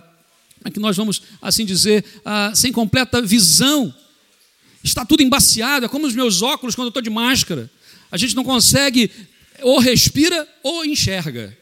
é 0.64 0.70
que 0.70 0.78
nós 0.78 0.96
vamos 0.96 1.22
assim 1.40 1.64
dizer, 1.64 2.04
ah, 2.24 2.52
sem 2.54 2.70
completa 2.70 3.20
visão. 3.20 3.92
Está 4.84 5.04
tudo 5.04 5.22
embaciado, 5.22 5.86
é 5.86 5.88
como 5.88 6.06
os 6.06 6.14
meus 6.14 6.42
óculos 6.42 6.74
quando 6.74 6.86
eu 6.86 6.90
estou 6.90 7.02
de 7.02 7.10
máscara. 7.10 7.70
A 8.12 8.18
gente 8.18 8.36
não 8.36 8.44
consegue, 8.44 9.10
ou 9.62 9.78
respira 9.78 10.46
ou 10.62 10.84
enxerga. 10.84 11.56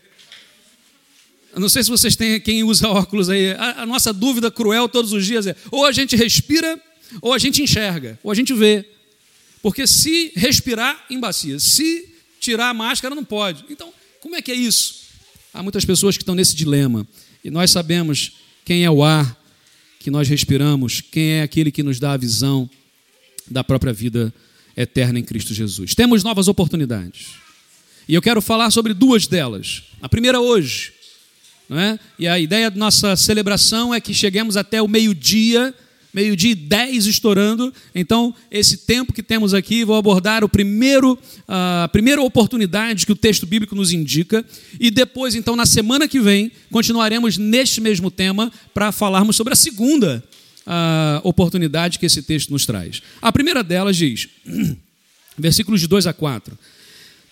Eu 1.53 1.61
não 1.61 1.69
sei 1.69 1.85
se 1.85 1.89
vocês 1.89 2.17
têm 2.17 2.41
quem 2.41 2.65
usa 2.65 2.89
óculos 2.91 3.31
aí. 3.31 3.53
A, 3.53 3.83
a, 3.83 3.87
nossa 3.87 4.13
dúvida 4.13 4.51
cruel 4.51 4.89
todos 4.89 5.13
os 5.13 5.25
dias 5.25 5.47
é: 5.47 5.55
ou 5.71 5.87
a 5.87 5.93
gente 5.93 6.17
respira, 6.17 6.81
ou 7.23 7.33
a 7.33 7.39
gente 7.39 7.63
enxerga, 7.63 8.19
ou 8.21 8.33
a 8.33 8.35
gente 8.35 8.53
vê. 8.53 8.85
Porque 9.63 9.87
se 9.87 10.33
respirar, 10.35 11.07
embacia. 11.09 11.61
Se 11.61 12.09
tirar 12.41 12.71
a 12.71 12.75
máscara, 12.75 13.15
não 13.15 13.25
pode. 13.25 13.65
Então, 13.71 13.93
como 14.21 14.35
é 14.35 14.43
que 14.43 14.51
é 14.51 14.55
isso? 14.55 15.01
Há 15.55 15.63
muitas 15.63 15.85
pessoas 15.85 16.17
que 16.17 16.23
estão 16.23 16.35
nesse 16.35 16.57
dilema. 16.57 17.07
E 17.45 17.51
nós 17.51 17.71
sabemos 17.71 18.33
quem 18.65 18.85
é 18.85 18.91
o 18.91 19.05
ar 19.05 19.39
que 20.01 20.11
nós 20.11 20.29
respiramos, 20.29 21.01
quem 21.01 21.33
é 21.33 21.43
aquele 21.43 21.71
que 21.71 21.83
nos 21.83 22.01
dá 22.01 22.13
a 22.13 22.17
visão 22.17 22.69
da 23.49 23.63
própria 23.63 23.93
vida 23.93 24.33
eterna 24.83 25.19
em 25.19 25.25
Cristo 25.25 25.53
Jesus. 25.55 25.95
Temos 25.95 26.23
novas 26.25 26.49
oportunidades. 26.49 27.29
E 28.09 28.15
eu 28.15 28.23
quero 28.23 28.41
falar 28.41 28.71
sobre 28.71 28.93
duas 28.95 29.27
delas. 29.27 29.83
A 30.03 30.09
primeira 30.09 30.41
hoje 30.41 30.93
não 31.71 31.79
é? 31.79 32.01
E 32.19 32.27
a 32.27 32.37
ideia 32.37 32.69
da 32.69 32.77
nossa 32.77 33.15
celebração 33.15 33.95
é 33.95 34.01
que 34.01 34.13
cheguemos 34.13 34.57
até 34.57 34.83
o 34.83 34.89
meio-dia, 34.89 35.73
meio-dia 36.13 36.51
e 36.51 36.55
dez 36.57 37.07
estourando. 37.07 37.73
Então, 37.95 38.35
esse 38.51 38.79
tempo 38.79 39.13
que 39.13 39.23
temos 39.23 39.55
aqui, 39.55 39.85
vou 39.85 39.95
abordar 39.95 40.43
o 40.43 40.49
primeiro, 40.49 41.17
a 41.47 41.89
primeira 41.93 42.21
oportunidade 42.21 43.07
que 43.07 43.13
o 43.13 43.17
texto 43.17 43.47
bíblico 43.47 43.77
nos 43.77 43.93
indica. 43.93 44.45
E 44.81 44.91
depois, 44.91 45.37
então, 45.37 45.55
na 45.55 45.65
semana 45.65 46.09
que 46.09 46.19
vem, 46.19 46.51
continuaremos 46.73 47.39
neste 47.39 47.81
mesmo 47.81 48.11
tema 48.11 48.51
para 48.75 48.91
falarmos 48.91 49.37
sobre 49.37 49.53
a 49.53 49.57
segunda 49.57 50.25
a 50.67 51.21
oportunidade 51.25 51.99
que 51.99 52.07
esse 52.07 52.23
texto 52.23 52.51
nos 52.51 52.67
traz. 52.67 53.03
A 53.21 53.33
primeira 53.33 53.63
delas 53.63 53.97
diz, 53.97 54.29
versículos 55.39 55.81
de 55.81 55.87
2 55.87 56.07
a 56.07 56.13
4: 56.13 56.59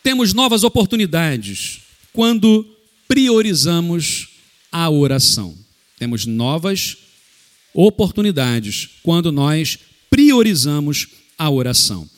Temos 0.02 0.32
novas 0.32 0.64
oportunidades 0.64 1.80
quando 2.12 2.66
priorizamos 3.06 4.28
a 4.70 4.88
oração. 4.90 5.56
Temos 5.98 6.26
novas 6.26 6.96
oportunidades 7.74 8.88
quando 9.02 9.32
nós 9.32 9.78
priorizamos 10.10 11.08
a 11.36 11.48
oração. 11.50 12.08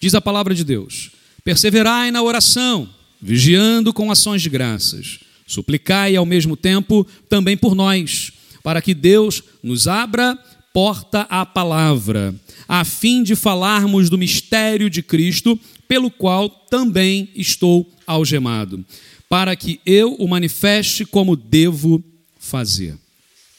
Diz 0.00 0.14
a 0.14 0.20
palavra 0.20 0.54
de 0.54 0.64
Deus: 0.64 1.10
perseverai 1.44 2.10
na 2.10 2.22
oração, 2.22 2.88
vigiando 3.20 3.92
com 3.92 4.10
ações 4.10 4.42
de 4.42 4.48
graças. 4.48 5.20
Suplicai 5.46 6.14
ao 6.14 6.26
mesmo 6.26 6.56
tempo 6.56 7.06
também 7.28 7.56
por 7.56 7.74
nós, 7.74 8.32
para 8.62 8.82
que 8.82 8.92
Deus 8.92 9.42
nos 9.62 9.88
abra 9.88 10.38
porta 10.78 11.22
à 11.22 11.44
palavra, 11.44 12.32
a 12.68 12.84
fim 12.84 13.24
de 13.24 13.34
falarmos 13.34 14.08
do 14.08 14.16
mistério 14.16 14.88
de 14.88 15.02
Cristo, 15.02 15.58
pelo 15.88 16.08
qual 16.08 16.48
também 16.48 17.28
estou 17.34 17.92
algemado 18.06 18.84
para 19.28 19.56
que 19.56 19.80
eu 19.84 20.14
o 20.14 20.28
manifeste 20.28 21.04
como 21.04 21.34
devo 21.34 22.00
fazer. 22.38 22.96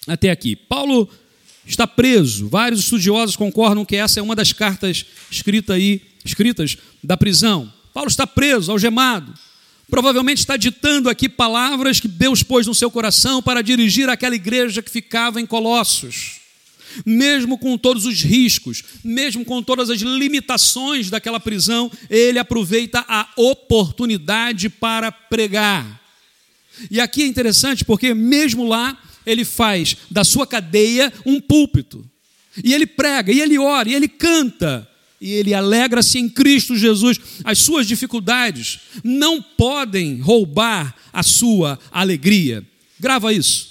Até 0.08 0.30
aqui. 0.30 0.56
Paulo 0.56 1.10
está 1.66 1.86
preso. 1.86 2.48
Vários 2.48 2.80
estudiosos 2.80 3.36
concordam 3.36 3.84
que 3.84 3.98
essa 3.98 4.22
é 4.22 4.24
uma 4.24 4.34
das 4.34 4.54
cartas 4.54 5.06
escritas 5.30 5.76
aí, 5.76 6.02
escritas 6.24 6.78
da 7.04 7.18
prisão. 7.18 7.70
Paulo 7.94 8.08
está 8.08 8.26
preso, 8.26 8.72
algemado. 8.72 9.34
Provavelmente 9.90 10.38
está 10.38 10.56
ditando 10.56 11.10
aqui 11.10 11.28
palavras 11.28 12.00
que 12.00 12.08
Deus 12.08 12.44
pôs 12.44 12.66
no 12.66 12.74
seu 12.74 12.90
coração 12.90 13.44
para 13.44 13.62
dirigir 13.62 14.08
aquela 14.08 14.36
igreja 14.36 14.82
que 14.82 14.90
ficava 14.90 15.42
em 15.42 15.46
Colossos 15.46 16.39
mesmo 17.06 17.58
com 17.58 17.78
todos 17.78 18.06
os 18.06 18.22
riscos, 18.22 18.84
mesmo 19.04 19.46
com 19.46 19.62
todas 19.62 19.90
as 19.90 20.02
limitações 20.02 21.10
daquela 21.10 21.40
prisão, 21.40 21.92
ele 22.10 22.40
aproveita 22.40 23.04
a 23.08 23.28
oportunidade 23.36 24.70
para 24.70 25.12
pregar. 25.12 26.00
E 26.90 27.00
aqui 27.00 27.24
é 27.24 27.28
interessante 27.28 27.84
porque, 27.84 28.14
mesmo 28.14 28.68
lá, 28.68 28.98
ele 29.26 29.44
faz 29.44 29.98
da 30.10 30.24
sua 30.24 30.48
cadeia 30.48 31.12
um 31.26 31.40
púlpito. 31.40 32.06
E 32.64 32.74
ele 32.74 32.86
prega, 32.86 33.32
e 33.32 33.42
ele 33.42 33.58
ora, 33.58 33.90
e 33.90 33.94
ele 33.94 34.08
canta, 34.08 34.88
e 35.22 35.32
ele 35.32 35.54
alegra-se 35.54 36.18
em 36.18 36.30
Cristo 36.30 36.76
Jesus. 36.76 37.20
As 37.44 37.60
suas 37.60 37.88
dificuldades 37.88 38.80
não 39.04 39.42
podem 39.42 40.20
roubar 40.20 40.96
a 41.12 41.24
sua 41.24 41.78
alegria. 41.92 42.66
Grava 43.00 43.34
isso 43.34 43.69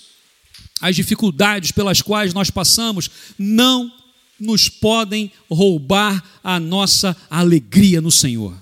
as 0.80 0.96
dificuldades 0.96 1.72
pelas 1.72 2.00
quais 2.02 2.32
nós 2.32 2.50
passamos 2.50 3.10
não 3.38 3.92
nos 4.38 4.68
podem 4.68 5.32
roubar 5.50 6.22
a 6.42 6.60
nossa 6.60 7.16
alegria 7.28 8.00
no 8.00 8.10
Senhor. 8.10 8.54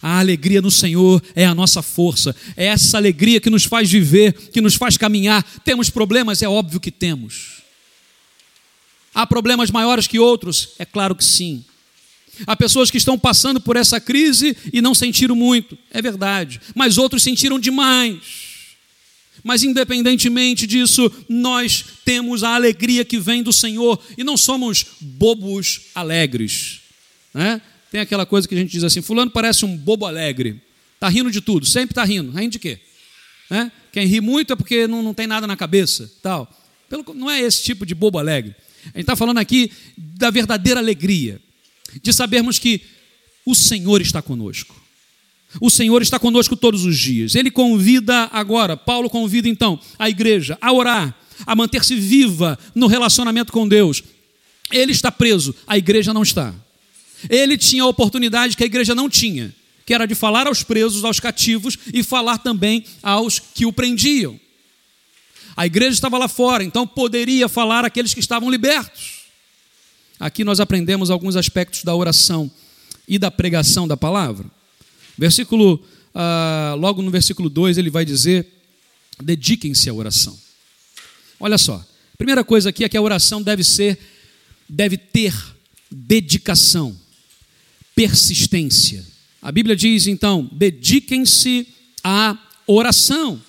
A 0.00 0.20
alegria 0.20 0.62
no 0.62 0.70
Senhor 0.70 1.22
é 1.34 1.44
a 1.44 1.54
nossa 1.54 1.82
força, 1.82 2.34
é 2.56 2.66
essa 2.66 2.96
alegria 2.96 3.40
que 3.40 3.50
nos 3.50 3.64
faz 3.64 3.90
viver, 3.90 4.32
que 4.32 4.60
nos 4.60 4.76
faz 4.76 4.96
caminhar. 4.96 5.42
Temos 5.64 5.90
problemas? 5.90 6.40
É 6.40 6.48
óbvio 6.48 6.80
que 6.80 6.90
temos. 6.90 7.62
Há 9.12 9.26
problemas 9.26 9.70
maiores 9.70 10.06
que 10.06 10.18
outros? 10.18 10.70
É 10.78 10.84
claro 10.84 11.14
que 11.14 11.24
sim. 11.24 11.64
Há 12.46 12.54
pessoas 12.54 12.90
que 12.90 12.96
estão 12.96 13.18
passando 13.18 13.60
por 13.60 13.76
essa 13.76 14.00
crise 14.00 14.56
e 14.72 14.80
não 14.80 14.94
sentiram 14.94 15.34
muito, 15.34 15.76
é 15.90 16.00
verdade, 16.00 16.60
mas 16.74 16.96
outros 16.96 17.24
sentiram 17.24 17.58
demais. 17.58 18.47
Mas 19.42 19.62
independentemente 19.62 20.66
disso, 20.66 21.10
nós 21.28 21.84
temos 22.04 22.42
a 22.42 22.54
alegria 22.54 23.04
que 23.04 23.18
vem 23.18 23.42
do 23.42 23.52
Senhor 23.52 24.00
e 24.16 24.24
não 24.24 24.36
somos 24.36 24.84
bobos 25.00 25.82
alegres. 25.94 26.80
Né? 27.32 27.60
Tem 27.90 28.00
aquela 28.00 28.26
coisa 28.26 28.46
que 28.46 28.54
a 28.54 28.58
gente 28.58 28.70
diz 28.70 28.84
assim: 28.84 29.00
Fulano 29.00 29.30
parece 29.30 29.64
um 29.64 29.76
bobo 29.76 30.06
alegre, 30.06 30.60
está 30.94 31.08
rindo 31.08 31.30
de 31.30 31.40
tudo, 31.40 31.66
sempre 31.66 31.92
está 31.92 32.04
rindo. 32.04 32.30
Rindo 32.30 32.52
de 32.52 32.58
quê? 32.58 32.78
Né? 33.50 33.72
Quem 33.92 34.06
ri 34.06 34.20
muito 34.20 34.52
é 34.52 34.56
porque 34.56 34.86
não, 34.86 35.02
não 35.02 35.14
tem 35.14 35.26
nada 35.26 35.46
na 35.46 35.56
cabeça. 35.56 36.10
tal. 36.22 36.52
Pelo, 36.88 37.04
não 37.14 37.30
é 37.30 37.40
esse 37.40 37.62
tipo 37.62 37.84
de 37.84 37.94
bobo 37.94 38.18
alegre. 38.18 38.54
A 38.84 38.98
gente 38.98 39.00
está 39.00 39.16
falando 39.16 39.38
aqui 39.38 39.70
da 39.96 40.30
verdadeira 40.30 40.80
alegria, 40.80 41.40
de 42.02 42.12
sabermos 42.12 42.58
que 42.58 42.80
o 43.44 43.54
Senhor 43.54 44.00
está 44.00 44.22
conosco. 44.22 44.87
O 45.60 45.70
Senhor 45.70 46.02
está 46.02 46.18
conosco 46.18 46.54
todos 46.54 46.84
os 46.84 46.98
dias. 46.98 47.34
Ele 47.34 47.50
convida 47.50 48.28
agora, 48.32 48.76
Paulo 48.76 49.08
convida 49.08 49.48
então 49.48 49.80
a 49.98 50.08
igreja 50.08 50.58
a 50.60 50.72
orar, 50.72 51.14
a 51.46 51.56
manter-se 51.56 51.94
viva 51.96 52.58
no 52.74 52.86
relacionamento 52.86 53.52
com 53.52 53.66
Deus. 53.66 54.02
Ele 54.70 54.92
está 54.92 55.10
preso, 55.10 55.54
a 55.66 55.78
igreja 55.78 56.12
não 56.12 56.22
está. 56.22 56.54
Ele 57.28 57.56
tinha 57.56 57.82
a 57.82 57.86
oportunidade 57.86 58.56
que 58.56 58.62
a 58.62 58.66
igreja 58.66 58.94
não 58.94 59.08
tinha, 59.08 59.54
que 59.86 59.94
era 59.94 60.06
de 60.06 60.14
falar 60.14 60.46
aos 60.46 60.62
presos, 60.62 61.04
aos 61.04 61.18
cativos 61.18 61.78
e 61.92 62.02
falar 62.02 62.38
também 62.38 62.84
aos 63.02 63.38
que 63.38 63.64
o 63.64 63.72
prendiam. 63.72 64.38
A 65.56 65.66
igreja 65.66 65.94
estava 65.94 66.18
lá 66.18 66.28
fora, 66.28 66.62
então 66.62 66.86
poderia 66.86 67.48
falar 67.48 67.84
àqueles 67.84 68.14
que 68.14 68.20
estavam 68.20 68.50
libertos. 68.50 69.22
Aqui 70.20 70.44
nós 70.44 70.60
aprendemos 70.60 71.10
alguns 71.10 71.36
aspectos 71.36 71.82
da 71.82 71.94
oração 71.94 72.50
e 73.08 73.18
da 73.18 73.30
pregação 73.30 73.88
da 73.88 73.96
palavra. 73.96 74.57
Versículo, 75.18 75.84
ah, 76.14 76.76
logo 76.78 77.02
no 77.02 77.10
versículo 77.10 77.50
2, 77.50 77.76
ele 77.76 77.90
vai 77.90 78.04
dizer: 78.04 78.46
dediquem-se 79.20 79.90
à 79.90 79.92
oração. 79.92 80.38
Olha 81.40 81.58
só, 81.58 81.84
primeira 82.16 82.44
coisa 82.44 82.68
aqui 82.68 82.84
é 82.84 82.88
que 82.88 82.96
a 82.96 83.02
oração 83.02 83.42
deve 83.42 83.64
ser, 83.64 83.98
deve 84.68 84.96
ter 84.96 85.34
dedicação, 85.90 86.96
persistência. 87.96 89.04
A 89.42 89.50
Bíblia 89.50 89.74
diz 89.74 90.06
então: 90.06 90.48
dediquem-se 90.52 91.66
à 92.04 92.38
oração. 92.64 93.42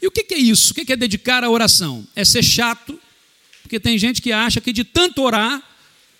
E 0.00 0.06
o 0.08 0.10
que 0.10 0.34
é 0.34 0.38
isso? 0.38 0.72
O 0.72 0.74
que 0.74 0.92
é 0.92 0.96
dedicar 0.96 1.44
à 1.44 1.50
oração? 1.50 2.04
É 2.16 2.24
ser 2.24 2.42
chato, 2.42 2.98
porque 3.62 3.78
tem 3.78 3.96
gente 3.96 4.20
que 4.20 4.32
acha 4.32 4.60
que 4.60 4.72
de 4.72 4.82
tanto 4.82 5.22
orar, 5.22 5.62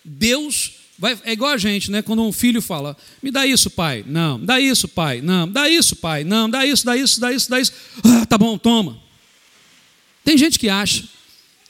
Deus 0.05 0.82
Vai, 0.97 1.19
é 1.23 1.33
igual 1.33 1.51
a 1.51 1.57
gente, 1.57 1.89
né? 1.89 2.01
Quando 2.01 2.23
um 2.23 2.31
filho 2.31 2.61
fala, 2.61 2.95
me 3.21 3.31
dá 3.31 3.45
isso, 3.45 3.69
pai. 3.69 4.03
Não, 4.07 4.39
dá 4.39 4.59
isso, 4.59 4.87
pai. 4.87 5.21
Não, 5.21 5.49
dá 5.49 5.69
isso, 5.69 5.95
pai. 5.95 6.23
Não, 6.23 6.49
dá 6.49 6.65
isso, 6.65 6.85
dá 6.85 6.95
isso, 6.95 7.19
dá 7.19 7.31
isso, 7.33 7.49
dá 7.49 7.59
isso. 7.59 7.73
Ah, 8.03 8.25
tá 8.25 8.37
bom, 8.37 8.57
toma. 8.57 9.01
Tem 10.23 10.37
gente 10.37 10.57
que 10.57 10.69
acha 10.69 11.03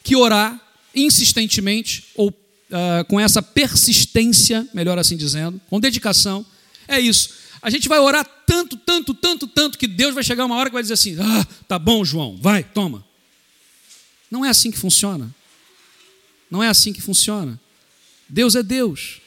que 0.03 0.15
orar 0.15 0.61
insistentemente, 0.93 2.05
ou 2.15 2.29
uh, 2.29 3.05
com 3.07 3.19
essa 3.19 3.41
persistência, 3.41 4.67
melhor 4.73 4.99
assim 4.99 5.17
dizendo, 5.17 5.59
com 5.69 5.79
dedicação, 5.79 6.45
é 6.87 6.99
isso. 6.99 7.29
A 7.61 7.69
gente 7.69 7.87
vai 7.87 7.97
orar 7.97 8.25
tanto, 8.45 8.75
tanto, 8.75 9.13
tanto, 9.13 9.47
tanto, 9.47 9.77
que 9.77 9.87
Deus 9.87 10.13
vai 10.13 10.23
chegar 10.23 10.45
uma 10.45 10.55
hora 10.55 10.69
que 10.69 10.73
vai 10.73 10.83
dizer 10.83 10.95
assim: 10.95 11.15
ah, 11.19 11.47
tá 11.67 11.79
bom, 11.79 12.03
João, 12.03 12.37
vai, 12.37 12.63
toma. 12.63 13.03
Não 14.29 14.43
é 14.43 14.49
assim 14.49 14.69
que 14.69 14.77
funciona. 14.77 15.33
Não 16.51 16.61
é 16.61 16.67
assim 16.67 16.91
que 16.91 17.01
funciona. 17.01 17.59
Deus 18.33 18.55
é 18.55 18.63
Deus. 18.63 19.21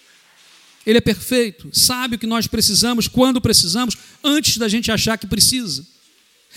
Ele 0.85 0.99
é 0.99 1.01
perfeito, 1.01 1.69
sabe 1.73 2.17
o 2.17 2.19
que 2.19 2.27
nós 2.27 2.49
precisamos, 2.49 3.07
quando 3.07 3.41
precisamos, 3.41 3.97
antes 4.23 4.59
da 4.59 4.69
gente 4.69 4.91
achar 4.91 5.17
que 5.17 5.27
precisa. 5.27 5.87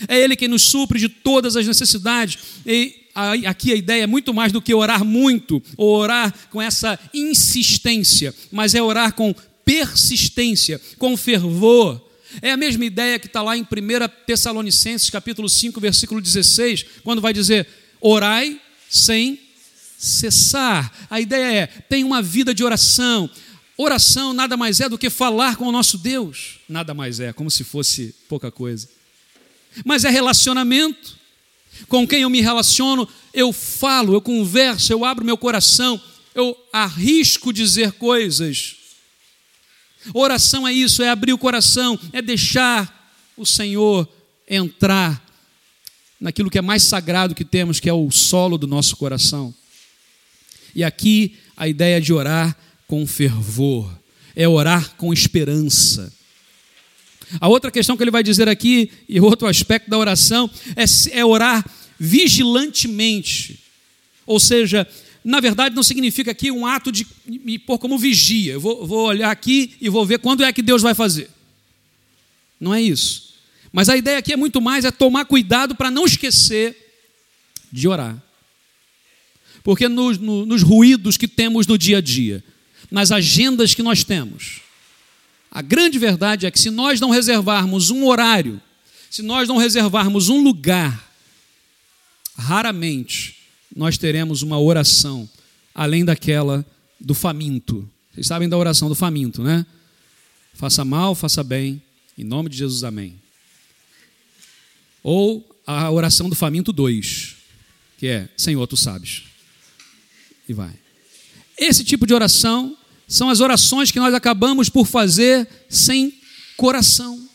É 0.08 0.18
Ele 0.18 0.34
quem 0.34 0.48
nos 0.48 0.62
supre 0.62 0.98
de 0.98 1.08
todas 1.08 1.56
as 1.56 1.66
necessidades. 1.66 2.38
E 2.66 3.06
aqui 3.46 3.72
a 3.72 3.76
ideia 3.76 4.02
é 4.02 4.06
muito 4.06 4.34
mais 4.34 4.50
do 4.50 4.60
que 4.60 4.74
orar 4.74 5.04
muito, 5.04 5.62
ou 5.76 5.96
orar 5.96 6.34
com 6.50 6.60
essa 6.60 6.98
insistência, 7.14 8.34
mas 8.50 8.74
é 8.74 8.82
orar 8.82 9.14
com 9.14 9.32
persistência, 9.64 10.80
com 10.98 11.16
fervor. 11.16 12.04
É 12.42 12.50
a 12.50 12.56
mesma 12.56 12.84
ideia 12.84 13.18
que 13.18 13.26
está 13.26 13.42
lá 13.42 13.56
em 13.56 13.62
1 13.62 13.66
Tessalonicenses, 14.26 15.10
capítulo 15.10 15.48
5, 15.48 15.80
versículo 15.80 16.20
16, 16.20 16.84
quando 17.04 17.20
vai 17.20 17.32
dizer: 17.32 17.68
orai 18.00 18.60
sem 18.88 19.38
cessar. 20.00 20.90
A 21.10 21.20
ideia 21.20 21.60
é: 21.60 21.66
tem 21.66 22.02
uma 22.02 22.22
vida 22.22 22.54
de 22.54 22.64
oração. 22.64 23.28
Oração 23.76 24.32
nada 24.32 24.56
mais 24.56 24.80
é 24.80 24.88
do 24.88 24.98
que 24.98 25.10
falar 25.10 25.56
com 25.56 25.66
o 25.66 25.72
nosso 25.72 25.98
Deus. 25.98 26.58
Nada 26.68 26.94
mais 26.94 27.20
é, 27.20 27.32
como 27.32 27.50
se 27.50 27.64
fosse 27.64 28.14
pouca 28.28 28.50
coisa. 28.50 28.88
Mas 29.84 30.04
é 30.04 30.10
relacionamento. 30.10 31.18
Com 31.88 32.06
quem 32.06 32.22
eu 32.22 32.30
me 32.30 32.40
relaciono, 32.40 33.08
eu 33.32 33.52
falo, 33.52 34.12
eu 34.12 34.20
converso, 34.20 34.92
eu 34.92 35.04
abro 35.04 35.24
meu 35.24 35.38
coração, 35.38 36.00
eu 36.34 36.56
arrisco 36.72 37.52
dizer 37.52 37.92
coisas. 37.92 38.76
Oração 40.12 40.66
é 40.66 40.72
isso, 40.72 41.02
é 41.02 41.08
abrir 41.08 41.32
o 41.32 41.38
coração, 41.38 41.98
é 42.12 42.20
deixar 42.20 43.14
o 43.36 43.46
Senhor 43.46 44.06
entrar 44.48 45.24
naquilo 46.20 46.50
que 46.50 46.58
é 46.58 46.62
mais 46.62 46.82
sagrado 46.82 47.34
que 47.34 47.44
temos, 47.44 47.80
que 47.80 47.88
é 47.88 47.92
o 47.92 48.10
solo 48.10 48.58
do 48.58 48.66
nosso 48.66 48.96
coração. 48.96 49.54
E 50.74 50.84
aqui 50.84 51.36
a 51.56 51.68
ideia 51.68 52.00
de 52.00 52.12
orar 52.12 52.56
com 52.86 53.06
fervor, 53.06 53.90
é 54.34 54.48
orar 54.48 54.94
com 54.96 55.12
esperança. 55.12 56.12
A 57.38 57.48
outra 57.48 57.70
questão 57.70 57.96
que 57.96 58.02
ele 58.02 58.10
vai 58.10 58.22
dizer 58.22 58.48
aqui, 58.48 58.90
e 59.08 59.20
outro 59.20 59.46
aspecto 59.46 59.88
da 59.88 59.98
oração, 59.98 60.50
é, 60.74 61.18
é 61.18 61.24
orar 61.24 61.64
vigilantemente. 61.98 63.60
Ou 64.26 64.40
seja, 64.40 64.88
na 65.24 65.38
verdade 65.38 65.74
não 65.74 65.82
significa 65.82 66.30
aqui 66.30 66.50
um 66.50 66.66
ato 66.66 66.90
de 66.90 67.06
me 67.26 67.58
pôr 67.58 67.78
como 67.78 67.98
vigia. 67.98 68.54
Eu 68.54 68.60
vou, 68.60 68.86
vou 68.86 69.06
olhar 69.06 69.30
aqui 69.30 69.76
e 69.80 69.88
vou 69.88 70.04
ver 70.04 70.18
quando 70.18 70.42
é 70.42 70.52
que 70.52 70.62
Deus 70.62 70.82
vai 70.82 70.94
fazer. 70.94 71.30
Não 72.58 72.74
é 72.74 72.80
isso. 72.80 73.34
Mas 73.72 73.88
a 73.88 73.96
ideia 73.96 74.18
aqui 74.18 74.32
é 74.32 74.36
muito 74.36 74.60
mais 74.60 74.84
é 74.84 74.90
tomar 74.90 75.24
cuidado 75.26 75.74
para 75.74 75.90
não 75.90 76.06
esquecer 76.06 76.76
de 77.70 77.86
orar. 77.86 78.20
Porque 79.62 79.88
nos, 79.88 80.18
no, 80.18 80.46
nos 80.46 80.62
ruídos 80.62 81.16
que 81.16 81.28
temos 81.28 81.66
no 81.66 81.76
dia 81.76 81.98
a 81.98 82.00
dia, 82.00 82.42
nas 82.90 83.12
agendas 83.12 83.74
que 83.74 83.82
nós 83.82 84.04
temos, 84.04 84.62
a 85.50 85.62
grande 85.62 85.98
verdade 85.98 86.46
é 86.46 86.50
que 86.50 86.58
se 86.58 86.70
nós 86.70 87.00
não 87.00 87.10
reservarmos 87.10 87.90
um 87.90 88.06
horário, 88.06 88.60
se 89.10 89.22
nós 89.22 89.48
não 89.48 89.56
reservarmos 89.56 90.28
um 90.28 90.42
lugar, 90.42 91.10
raramente 92.36 93.36
nós 93.74 93.98
teremos 93.98 94.42
uma 94.42 94.58
oração 94.58 95.28
além 95.74 96.04
daquela 96.04 96.64
do 96.98 97.14
faminto. 97.14 97.88
Vocês 98.12 98.26
sabem 98.26 98.48
da 98.48 98.56
oração 98.56 98.88
do 98.88 98.94
faminto, 98.94 99.42
né? 99.42 99.66
Faça 100.54 100.84
mal, 100.84 101.14
faça 101.14 101.42
bem, 101.42 101.80
em 102.16 102.24
nome 102.24 102.48
de 102.48 102.56
Jesus, 102.56 102.84
amém. 102.84 103.14
Ou 105.02 105.48
a 105.66 105.90
oração 105.90 106.28
do 106.28 106.34
faminto 106.34 106.72
2, 106.72 107.36
que 107.98 108.06
é: 108.06 108.28
Senhor, 108.36 108.66
tu 108.66 108.76
sabes 108.76 109.29
e 110.50 110.52
vai. 110.52 110.72
Esse 111.56 111.84
tipo 111.84 112.06
de 112.06 112.12
oração 112.12 112.76
são 113.06 113.30
as 113.30 113.40
orações 113.40 113.90
que 113.92 114.00
nós 114.00 114.12
acabamos 114.12 114.68
por 114.68 114.84
fazer 114.84 115.48
sem 115.68 116.12
coração. 116.56 117.28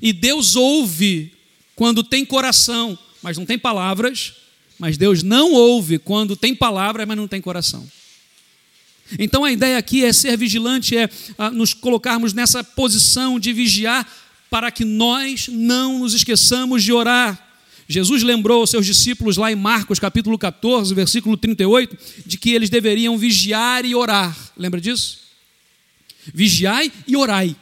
E 0.00 0.12
Deus 0.12 0.54
ouve 0.54 1.32
quando 1.74 2.04
tem 2.04 2.24
coração, 2.24 2.96
mas 3.20 3.36
não 3.36 3.44
tem 3.44 3.58
palavras, 3.58 4.34
mas 4.78 4.96
Deus 4.96 5.24
não 5.24 5.52
ouve 5.52 5.98
quando 5.98 6.36
tem 6.36 6.54
palavras, 6.54 7.06
mas 7.06 7.16
não 7.16 7.26
tem 7.26 7.40
coração. 7.40 7.86
Então 9.18 9.44
a 9.44 9.50
ideia 9.50 9.76
aqui 9.76 10.04
é 10.04 10.12
ser 10.12 10.36
vigilante, 10.36 10.96
é 10.96 11.10
ah, 11.36 11.50
nos 11.50 11.74
colocarmos 11.74 12.32
nessa 12.32 12.62
posição 12.62 13.40
de 13.40 13.52
vigiar 13.52 14.08
para 14.48 14.70
que 14.70 14.84
nós 14.84 15.48
não 15.48 15.98
nos 15.98 16.14
esqueçamos 16.14 16.84
de 16.84 16.92
orar. 16.92 17.49
Jesus 17.90 18.22
lembrou 18.22 18.60
aos 18.60 18.70
seus 18.70 18.86
discípulos 18.86 19.36
lá 19.36 19.50
em 19.50 19.56
Marcos 19.56 19.98
capítulo 19.98 20.38
14, 20.38 20.94
versículo 20.94 21.36
38, 21.36 21.98
de 22.24 22.38
que 22.38 22.50
eles 22.50 22.70
deveriam 22.70 23.18
vigiar 23.18 23.84
e 23.84 23.96
orar. 23.96 24.52
Lembra 24.56 24.80
disso? 24.80 25.18
Vigiai 26.32 26.92
e 27.04 27.16
orai. 27.16 27.56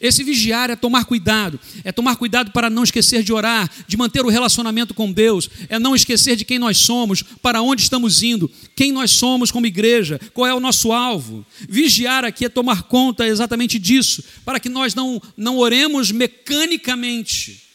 Esse 0.00 0.24
vigiar 0.24 0.70
é 0.70 0.76
tomar 0.76 1.04
cuidado, 1.04 1.60
é 1.84 1.92
tomar 1.92 2.16
cuidado 2.16 2.50
para 2.50 2.68
não 2.68 2.82
esquecer 2.82 3.22
de 3.22 3.32
orar, 3.32 3.70
de 3.86 3.96
manter 3.96 4.24
o 4.24 4.28
relacionamento 4.28 4.92
com 4.92 5.12
Deus, 5.12 5.48
é 5.68 5.78
não 5.78 5.94
esquecer 5.94 6.34
de 6.34 6.44
quem 6.44 6.58
nós 6.58 6.76
somos, 6.76 7.22
para 7.22 7.62
onde 7.62 7.82
estamos 7.82 8.24
indo, 8.24 8.50
quem 8.74 8.90
nós 8.90 9.12
somos 9.12 9.52
como 9.52 9.66
igreja, 9.66 10.20
qual 10.34 10.48
é 10.48 10.54
o 10.54 10.58
nosso 10.58 10.90
alvo. 10.90 11.46
Vigiar 11.68 12.24
aqui 12.24 12.44
é 12.44 12.48
tomar 12.48 12.82
conta 12.82 13.24
exatamente 13.24 13.78
disso, 13.78 14.24
para 14.44 14.58
que 14.58 14.68
nós 14.68 14.96
não, 14.96 15.22
não 15.36 15.58
oremos 15.58 16.10
mecanicamente, 16.10 17.69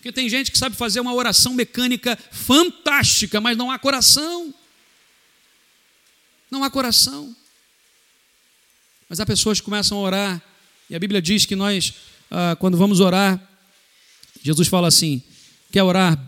porque 0.00 0.12
tem 0.12 0.30
gente 0.30 0.50
que 0.50 0.56
sabe 0.56 0.74
fazer 0.74 0.98
uma 0.98 1.12
oração 1.12 1.52
mecânica 1.52 2.18
fantástica, 2.32 3.38
mas 3.38 3.54
não 3.54 3.70
há 3.70 3.78
coração. 3.78 4.54
Não 6.50 6.64
há 6.64 6.70
coração. 6.70 7.36
Mas 9.10 9.20
há 9.20 9.26
pessoas 9.26 9.60
que 9.60 9.64
começam 9.66 9.98
a 9.98 10.00
orar, 10.00 10.42
e 10.88 10.96
a 10.96 10.98
Bíblia 10.98 11.20
diz 11.20 11.44
que 11.44 11.54
nós, 11.54 11.92
ah, 12.30 12.56
quando 12.58 12.78
vamos 12.78 12.98
orar, 12.98 13.46
Jesus 14.42 14.68
fala 14.68 14.88
assim: 14.88 15.22
quer 15.70 15.82
orar? 15.82 16.18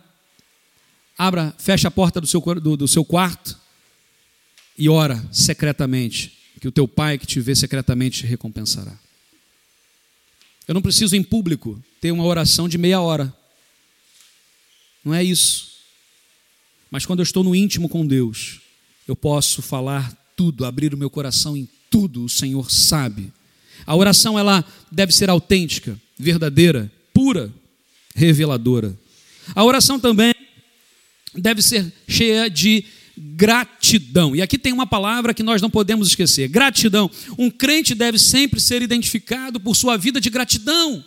Abra, 1.17 1.55
fecha 1.57 1.89
a 1.89 1.91
porta 1.91 2.21
do 2.21 2.27
seu, 2.27 2.43
do, 2.43 2.77
do 2.77 2.87
seu 2.87 3.03
quarto 3.03 3.59
e 4.77 4.87
ora 4.87 5.27
secretamente, 5.33 6.37
que 6.61 6.69
o 6.69 6.73
teu 6.73 6.87
pai 6.87 7.17
que 7.17 7.27
te 7.27 7.41
vê 7.41 7.57
secretamente 7.57 8.21
te 8.21 8.27
recompensará. 8.27 8.93
Eu 10.69 10.75
não 10.75 10.83
preciso 10.83 11.17
em 11.17 11.23
público 11.23 11.83
ter 12.03 12.13
uma 12.13 12.25
oração 12.25 12.69
de 12.69 12.77
meia 12.77 13.01
hora. 13.01 13.35
Não 15.05 15.15
é 15.15 15.23
isso. 15.23 15.73
Mas 16.91 17.07
quando 17.07 17.21
eu 17.21 17.25
estou 17.25 17.43
no 17.43 17.55
íntimo 17.55 17.89
com 17.89 18.07
Deus, 18.07 18.61
eu 19.09 19.17
posso 19.17 19.63
falar 19.63 20.15
tudo, 20.37 20.65
abrir 20.65 20.95
o 20.95 20.99
meu 20.99 21.11
coração 21.11 21.57
em 21.57 21.69
tudo, 21.91 22.25
o 22.25 22.29
Senhor 22.29 22.71
sabe. 22.71 23.33
A 23.87 23.97
oração 23.97 24.39
ela 24.39 24.65
deve 24.91 25.13
ser 25.13 25.29
autêntica, 25.29 25.99
verdadeira, 26.19 26.91
pura, 27.13 27.53
reveladora. 28.15 28.97
A 29.55 29.65
oração 29.65 29.99
também 29.99 30.35
deve 31.35 31.63
ser 31.63 31.93
cheia 32.07 32.49
de 32.49 32.85
gratidão. 33.17 34.35
E 34.35 34.43
aqui 34.43 34.59
tem 34.59 34.73
uma 34.73 34.87
palavra 34.87 35.35
que 35.35 35.43
nós 35.43 35.61
não 35.61 35.71
podemos 35.71 36.09
esquecer: 36.09 36.49
gratidão. 36.49 37.11
Um 37.39 37.51
crente 37.51 37.95
deve 37.95 38.19
sempre 38.19 38.61
ser 38.61 38.83
identificado 38.83 39.59
por 39.59 39.75
sua 39.75 39.97
vida 39.97 40.21
de 40.21 40.31
gratidão. 40.31 41.05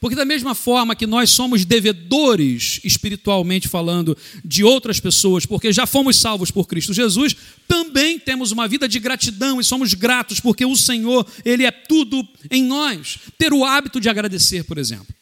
Porque, 0.00 0.16
da 0.16 0.24
mesma 0.24 0.54
forma 0.54 0.96
que 0.96 1.06
nós 1.06 1.30
somos 1.30 1.64
devedores, 1.64 2.80
espiritualmente 2.82 3.68
falando, 3.68 4.16
de 4.44 4.64
outras 4.64 4.98
pessoas, 4.98 5.46
porque 5.46 5.72
já 5.72 5.86
fomos 5.86 6.16
salvos 6.16 6.50
por 6.50 6.66
Cristo 6.66 6.92
Jesus, 6.92 7.36
também 7.68 8.18
temos 8.18 8.50
uma 8.50 8.66
vida 8.66 8.88
de 8.88 8.98
gratidão 8.98 9.60
e 9.60 9.64
somos 9.64 9.94
gratos, 9.94 10.40
porque 10.40 10.64
o 10.64 10.76
Senhor, 10.76 11.26
Ele 11.44 11.64
é 11.64 11.70
tudo 11.70 12.26
em 12.50 12.62
nós. 12.62 13.18
Ter 13.38 13.52
o 13.52 13.64
hábito 13.64 14.00
de 14.00 14.08
agradecer, 14.08 14.64
por 14.64 14.78
exemplo. 14.78 15.14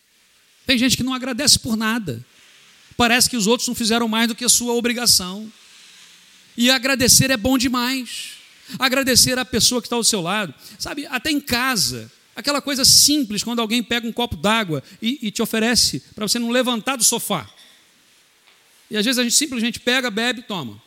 Tem 0.66 0.78
gente 0.78 0.96
que 0.96 1.02
não 1.02 1.14
agradece 1.14 1.58
por 1.58 1.76
nada. 1.76 2.24
Parece 2.96 3.28
que 3.28 3.36
os 3.36 3.46
outros 3.46 3.66
não 3.66 3.74
fizeram 3.74 4.06
mais 4.06 4.28
do 4.28 4.34
que 4.34 4.44
a 4.44 4.48
sua 4.48 4.74
obrigação. 4.74 5.50
E 6.56 6.70
agradecer 6.70 7.30
é 7.30 7.36
bom 7.36 7.56
demais. 7.56 8.32
Agradecer 8.78 9.38
a 9.38 9.44
pessoa 9.44 9.80
que 9.80 9.86
está 9.86 9.96
ao 9.96 10.04
seu 10.04 10.20
lado. 10.20 10.54
Sabe, 10.78 11.06
até 11.06 11.30
em 11.30 11.40
casa. 11.40 12.10
Aquela 12.34 12.62
coisa 12.62 12.84
simples, 12.84 13.42
quando 13.42 13.60
alguém 13.60 13.82
pega 13.82 14.06
um 14.06 14.12
copo 14.12 14.36
d'água 14.36 14.82
e, 15.02 15.18
e, 15.22 15.30
te 15.30 15.42
oferece 15.42 16.00
para 16.14 16.26
você 16.26 16.38
não 16.38 16.50
levantar 16.50 16.96
do 16.96 17.04
sofá. 17.04 17.48
E 18.90 18.96
às 18.96 19.04
vezes 19.04 19.18
a 19.18 19.22
gente 19.22 19.34
simplesmente 19.34 19.78
pega, 19.78 20.10
bebe 20.10 20.40
e 20.40 20.44
toma. 20.44 20.80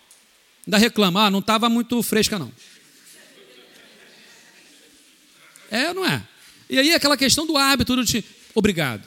Ainda 0.65 0.77
reclama, 0.77 1.25
ah, 1.25 1.31
não 1.31 1.39
estava 1.39 1.69
muito 1.69 2.01
fresca 2.01 2.39
não. 2.39 2.51
É, 5.69 5.93
não 5.93 6.05
é? 6.05 6.23
E 6.69 6.79
aí 6.79 6.93
aquela 6.93 7.17
questão 7.17 7.45
do 7.45 7.57
hábito 7.57 7.95
do 7.95 8.05
te, 8.05 8.23
obrigado. 8.55 9.05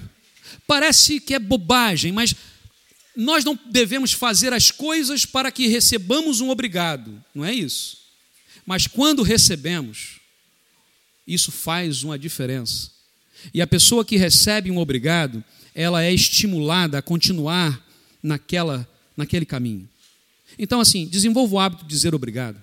Parece 0.66 1.20
que 1.20 1.34
é 1.34 1.38
bobagem, 1.38 2.12
mas 2.12 2.34
nós 3.16 3.44
não 3.44 3.58
devemos 3.70 4.12
fazer 4.12 4.52
as 4.52 4.70
coisas 4.70 5.24
para 5.24 5.50
que 5.50 5.66
recebamos 5.66 6.40
um 6.40 6.50
obrigado, 6.50 7.22
não 7.34 7.44
é 7.44 7.52
isso? 7.52 7.98
Mas 8.66 8.86
quando 8.86 9.22
recebemos, 9.22 10.15
isso 11.26 11.50
faz 11.50 12.02
uma 12.02 12.18
diferença. 12.18 12.90
E 13.52 13.60
a 13.60 13.66
pessoa 13.66 14.04
que 14.04 14.16
recebe 14.16 14.70
um 14.70 14.78
obrigado, 14.78 15.42
ela 15.74 16.02
é 16.02 16.12
estimulada 16.12 16.98
a 16.98 17.02
continuar 17.02 17.84
naquela, 18.22 18.88
naquele 19.16 19.44
caminho. 19.44 19.88
Então, 20.58 20.80
assim, 20.80 21.06
desenvolva 21.06 21.54
o 21.54 21.58
hábito 21.58 21.84
de 21.84 21.90
dizer 21.90 22.14
obrigado. 22.14 22.62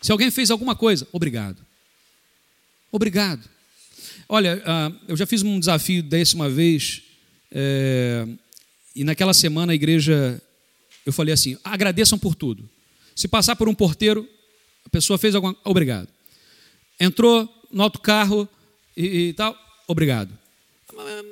Se 0.00 0.12
alguém 0.12 0.30
fez 0.30 0.50
alguma 0.50 0.74
coisa, 0.74 1.06
obrigado. 1.12 1.58
Obrigado. 2.90 3.48
Olha, 4.28 4.62
ah, 4.64 4.92
eu 5.08 5.16
já 5.16 5.26
fiz 5.26 5.42
um 5.42 5.58
desafio 5.58 6.02
desse 6.02 6.34
uma 6.34 6.48
vez, 6.48 7.02
é, 7.50 8.26
e 8.94 9.04
naquela 9.04 9.34
semana 9.34 9.72
a 9.72 9.74
igreja, 9.74 10.40
eu 11.04 11.12
falei 11.12 11.34
assim: 11.34 11.58
agradeçam 11.64 12.18
por 12.18 12.34
tudo. 12.34 12.68
Se 13.14 13.28
passar 13.28 13.56
por 13.56 13.68
um 13.68 13.74
porteiro, 13.74 14.28
a 14.84 14.88
pessoa 14.88 15.18
fez 15.18 15.34
alguma 15.34 15.56
obrigado. 15.64 16.08
Entrou 17.00 17.48
no 17.72 17.82
autocarro 17.82 18.46
e, 18.96 19.28
e 19.28 19.32
tal, 19.32 19.56
obrigado. 19.88 20.30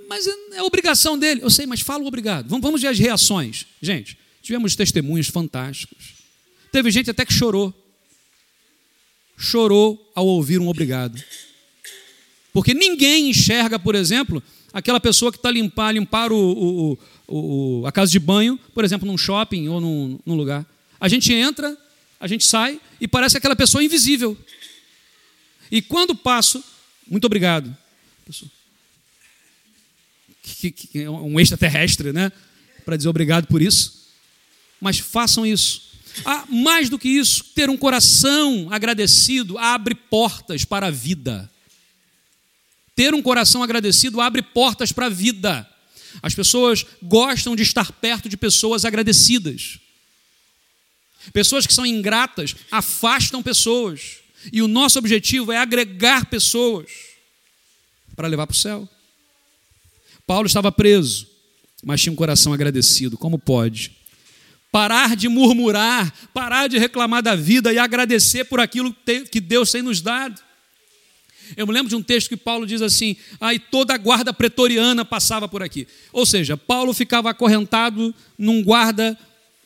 Mas 0.08 0.26
é 0.26 0.62
obrigação 0.62 1.18
dele. 1.18 1.42
Eu 1.42 1.50
sei, 1.50 1.66
mas 1.66 1.80
fala 1.80 2.04
obrigado. 2.04 2.48
Vamos, 2.48 2.62
vamos 2.62 2.80
ver 2.80 2.88
as 2.88 2.98
reações. 2.98 3.66
Gente, 3.82 4.16
tivemos 4.42 4.74
testemunhos 4.74 5.28
fantásticos. 5.28 6.14
Teve 6.72 6.90
gente 6.90 7.10
até 7.10 7.24
que 7.24 7.32
chorou. 7.32 7.74
Chorou 9.36 10.10
ao 10.14 10.26
ouvir 10.26 10.58
um 10.58 10.68
obrigado. 10.68 11.22
Porque 12.52 12.72
ninguém 12.72 13.28
enxerga, 13.28 13.78
por 13.78 13.94
exemplo, 13.94 14.42
aquela 14.72 14.98
pessoa 14.98 15.30
que 15.30 15.38
está 15.38 15.50
limpar, 15.50 15.92
limpar 15.92 16.32
o, 16.32 16.38
o, 16.38 16.98
o, 17.28 17.86
a 17.86 17.92
casa 17.92 18.10
de 18.10 18.18
banho, 18.18 18.58
por 18.74 18.84
exemplo, 18.84 19.06
num 19.06 19.18
shopping 19.18 19.68
ou 19.68 19.80
num, 19.80 20.18
num 20.24 20.34
lugar. 20.34 20.66
A 20.98 21.08
gente 21.08 21.32
entra, 21.32 21.76
a 22.18 22.26
gente 22.26 22.44
sai 22.44 22.80
e 23.00 23.06
parece 23.06 23.36
aquela 23.36 23.54
pessoa 23.54 23.84
invisível. 23.84 24.36
E 25.70 25.82
quando 25.82 26.14
passo, 26.14 26.62
muito 27.06 27.24
obrigado. 27.24 27.76
É 30.94 31.10
um 31.10 31.38
extraterrestre, 31.38 32.12
né? 32.12 32.32
Para 32.84 32.96
dizer 32.96 33.08
obrigado 33.08 33.46
por 33.46 33.60
isso. 33.60 34.08
Mas 34.80 34.98
façam 34.98 35.44
isso. 35.44 35.88
Ah, 36.24 36.44
mais 36.48 36.88
do 36.88 36.98
que 36.98 37.08
isso, 37.08 37.44
ter 37.54 37.70
um 37.70 37.76
coração 37.76 38.68
agradecido 38.70 39.58
abre 39.58 39.94
portas 39.94 40.64
para 40.64 40.86
a 40.88 40.90
vida. 40.90 41.50
Ter 42.94 43.14
um 43.14 43.22
coração 43.22 43.62
agradecido 43.62 44.20
abre 44.20 44.42
portas 44.42 44.90
para 44.90 45.06
a 45.06 45.10
vida. 45.10 45.68
As 46.22 46.34
pessoas 46.34 46.84
gostam 47.02 47.54
de 47.54 47.62
estar 47.62 47.92
perto 47.92 48.28
de 48.28 48.36
pessoas 48.36 48.84
agradecidas. 48.84 49.78
Pessoas 51.32 51.66
que 51.66 51.74
são 51.74 51.86
ingratas 51.86 52.56
afastam 52.70 53.42
pessoas. 53.42 54.16
E 54.52 54.62
o 54.62 54.68
nosso 54.68 54.98
objetivo 54.98 55.52
é 55.52 55.58
agregar 55.58 56.26
pessoas 56.26 56.90
para 58.14 58.28
levar 58.28 58.46
para 58.46 58.54
o 58.54 58.56
céu. 58.56 58.88
Paulo 60.26 60.46
estava 60.46 60.70
preso, 60.70 61.26
mas 61.82 62.02
tinha 62.02 62.12
um 62.12 62.16
coração 62.16 62.52
agradecido. 62.52 63.16
Como 63.16 63.38
pode? 63.38 63.92
Parar 64.70 65.16
de 65.16 65.28
murmurar, 65.28 66.12
parar 66.34 66.68
de 66.68 66.78
reclamar 66.78 67.22
da 67.22 67.34
vida 67.34 67.72
e 67.72 67.78
agradecer 67.78 68.44
por 68.44 68.60
aquilo 68.60 68.94
que 69.30 69.40
Deus 69.40 69.70
tem 69.72 69.82
nos 69.82 70.00
dado. 70.00 70.40
Eu 71.56 71.66
me 71.66 71.72
lembro 71.72 71.88
de 71.88 71.96
um 71.96 72.02
texto 72.02 72.28
que 72.28 72.36
Paulo 72.36 72.66
diz 72.66 72.82
assim: 72.82 73.16
aí 73.40 73.56
ah, 73.56 73.68
toda 73.70 73.94
a 73.94 73.98
guarda 73.98 74.32
pretoriana 74.32 75.04
passava 75.04 75.48
por 75.48 75.62
aqui. 75.62 75.86
Ou 76.12 76.26
seja, 76.26 76.56
Paulo 76.56 76.92
ficava 76.92 77.30
acorrentado 77.30 78.14
num 78.36 78.62
guarda 78.62 79.18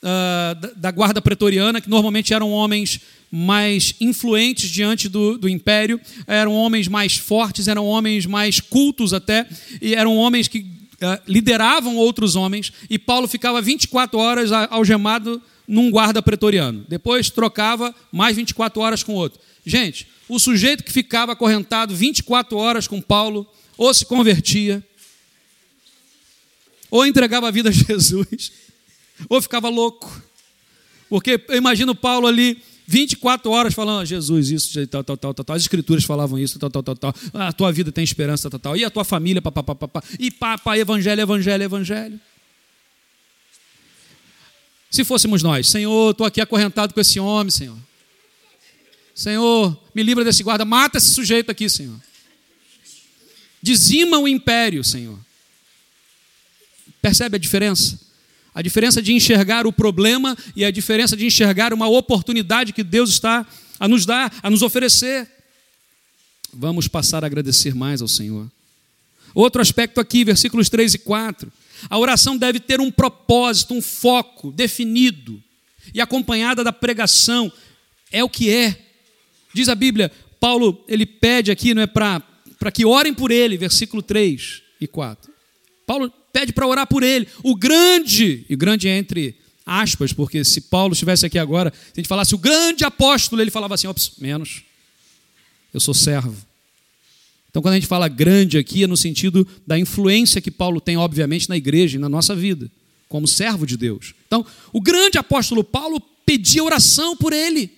uh, 0.02 0.76
da 0.76 0.90
guarda 0.90 1.20
pretoriana, 1.20 1.80
que 1.80 1.90
normalmente 1.90 2.32
eram 2.34 2.50
homens 2.50 3.00
mais 3.34 3.94
influentes 3.98 4.68
diante 4.68 5.08
do, 5.08 5.38
do 5.38 5.48
império, 5.48 5.98
eram 6.26 6.52
homens 6.52 6.86
mais 6.86 7.16
fortes, 7.16 7.66
eram 7.66 7.86
homens 7.86 8.26
mais 8.26 8.60
cultos 8.60 9.14
até, 9.14 9.48
e 9.80 9.94
eram 9.94 10.14
homens 10.18 10.48
que 10.48 10.58
uh, 10.58 11.18
lideravam 11.26 11.96
outros 11.96 12.36
homens, 12.36 12.70
e 12.90 12.98
Paulo 12.98 13.26
ficava 13.26 13.62
24 13.62 14.18
horas 14.18 14.52
algemado 14.52 15.40
num 15.66 15.90
guarda 15.90 16.20
pretoriano. 16.20 16.84
Depois 16.86 17.30
trocava 17.30 17.94
mais 18.12 18.36
24 18.36 18.82
horas 18.82 19.02
com 19.02 19.14
outro. 19.14 19.40
Gente, 19.64 20.06
o 20.28 20.38
sujeito 20.38 20.84
que 20.84 20.92
ficava 20.92 21.32
acorrentado 21.32 21.96
24 21.96 22.58
horas 22.58 22.86
com 22.86 23.00
Paulo, 23.00 23.50
ou 23.78 23.94
se 23.94 24.04
convertia, 24.04 24.84
ou 26.90 27.06
entregava 27.06 27.48
a 27.48 27.50
vida 27.50 27.70
a 27.70 27.72
Jesus, 27.72 28.52
ou 29.26 29.40
ficava 29.40 29.70
louco. 29.70 30.22
Porque 31.08 31.42
eu 31.48 31.56
imagino 31.56 31.94
Paulo 31.94 32.26
ali 32.26 32.60
24 32.92 33.50
horas 33.50 33.72
falando, 33.72 34.02
ah, 34.02 34.04
Jesus, 34.04 34.50
isso, 34.50 34.86
tal, 34.86 35.02
tal, 35.02 35.16
tal, 35.16 35.32
tal, 35.32 35.56
As 35.56 35.62
escrituras 35.62 36.04
falavam 36.04 36.38
isso, 36.38 36.58
tal, 36.58 36.68
tal, 36.68 36.82
tal, 36.82 36.94
tal. 36.94 37.14
Ah, 37.32 37.48
a 37.48 37.52
tua 37.52 37.72
vida 37.72 37.90
tem 37.90 38.04
esperança, 38.04 38.50
tal, 38.50 38.60
tal. 38.60 38.76
E 38.76 38.84
a 38.84 38.90
tua 38.90 39.02
família, 39.02 39.40
papapá, 39.40 39.74
papá. 39.74 40.04
E 40.18 40.30
papá, 40.30 40.76
evangelho, 40.76 41.22
evangelho, 41.22 41.62
evangelho. 41.62 42.20
Se 44.90 45.04
fôssemos 45.04 45.42
nós, 45.42 45.70
Senhor, 45.70 46.10
estou 46.10 46.26
aqui 46.26 46.38
acorrentado 46.38 46.92
com 46.92 47.00
esse 47.00 47.18
homem, 47.18 47.50
Senhor. 47.50 47.78
Senhor, 49.14 49.74
me 49.94 50.02
livra 50.02 50.22
desse 50.22 50.42
guarda, 50.42 50.66
mata 50.66 50.98
esse 50.98 51.14
sujeito 51.14 51.50
aqui, 51.50 51.70
Senhor. 51.70 51.98
Dizima 53.62 54.18
o 54.18 54.28
império, 54.28 54.84
Senhor. 54.84 55.18
Percebe 57.00 57.36
a 57.36 57.40
diferença? 57.40 57.98
A 58.54 58.60
diferença 58.60 59.00
de 59.00 59.12
enxergar 59.12 59.66
o 59.66 59.72
problema 59.72 60.36
e 60.54 60.64
a 60.64 60.70
diferença 60.70 61.16
de 61.16 61.26
enxergar 61.26 61.72
uma 61.72 61.88
oportunidade 61.88 62.72
que 62.72 62.84
Deus 62.84 63.10
está 63.10 63.46
a 63.80 63.88
nos 63.88 64.04
dar, 64.04 64.32
a 64.42 64.50
nos 64.50 64.62
oferecer. 64.62 65.28
Vamos 66.52 66.86
passar 66.86 67.24
a 67.24 67.26
agradecer 67.26 67.74
mais 67.74 68.02
ao 68.02 68.08
Senhor. 68.08 68.50
Outro 69.34 69.62
aspecto 69.62 70.00
aqui, 70.00 70.24
versículos 70.24 70.68
3 70.68 70.94
e 70.94 70.98
4. 70.98 71.50
A 71.88 71.98
oração 71.98 72.36
deve 72.36 72.60
ter 72.60 72.80
um 72.80 72.90
propósito, 72.90 73.74
um 73.74 73.82
foco 73.82 74.52
definido. 74.52 75.42
e 75.92 76.00
acompanhada 76.00 76.62
da 76.62 76.72
pregação. 76.72 77.50
É 78.12 78.22
o 78.22 78.28
que 78.28 78.50
é. 78.50 78.78
Diz 79.52 79.68
a 79.68 79.74
Bíblia, 79.74 80.12
Paulo, 80.38 80.84
ele 80.86 81.04
pede 81.04 81.50
aqui, 81.50 81.74
não 81.74 81.82
é 81.82 81.86
para 81.86 82.22
que 82.72 82.84
orem 82.84 83.12
por 83.12 83.30
ele, 83.32 83.56
versículo 83.56 84.00
3 84.00 84.62
e 84.80 84.86
4. 84.86 85.32
Paulo 85.84 86.12
pede 86.32 86.52
para 86.52 86.66
orar 86.66 86.86
por 86.86 87.02
ele, 87.02 87.28
o 87.42 87.54
grande, 87.54 88.44
e 88.48 88.56
grande 88.56 88.88
é 88.88 88.96
entre 88.96 89.36
aspas, 89.64 90.12
porque 90.12 90.44
se 90.44 90.62
Paulo 90.62 90.92
estivesse 90.92 91.26
aqui 91.26 91.38
agora, 91.38 91.72
se 91.72 91.92
a 91.94 92.00
gente 92.00 92.08
falasse 92.08 92.34
o 92.34 92.38
grande 92.38 92.84
apóstolo, 92.84 93.40
ele 93.40 93.50
falava 93.50 93.74
assim, 93.74 93.86
ops, 93.86 94.12
menos, 94.18 94.62
eu 95.72 95.80
sou 95.80 95.94
servo. 95.94 96.36
Então, 97.50 97.60
quando 97.60 97.72
a 97.72 97.76
gente 97.76 97.86
fala 97.86 98.08
grande 98.08 98.56
aqui, 98.56 98.82
é 98.82 98.86
no 98.86 98.96
sentido 98.96 99.46
da 99.66 99.78
influência 99.78 100.40
que 100.40 100.50
Paulo 100.50 100.80
tem, 100.80 100.96
obviamente, 100.96 101.50
na 101.50 101.56
igreja 101.56 101.98
e 101.98 102.00
na 102.00 102.08
nossa 102.08 102.34
vida, 102.34 102.70
como 103.08 103.28
servo 103.28 103.66
de 103.66 103.76
Deus. 103.76 104.14
Então, 104.26 104.44
o 104.72 104.80
grande 104.80 105.18
apóstolo 105.18 105.62
Paulo 105.62 106.00
pedia 106.24 106.64
oração 106.64 107.14
por 107.14 107.32
ele. 107.32 107.70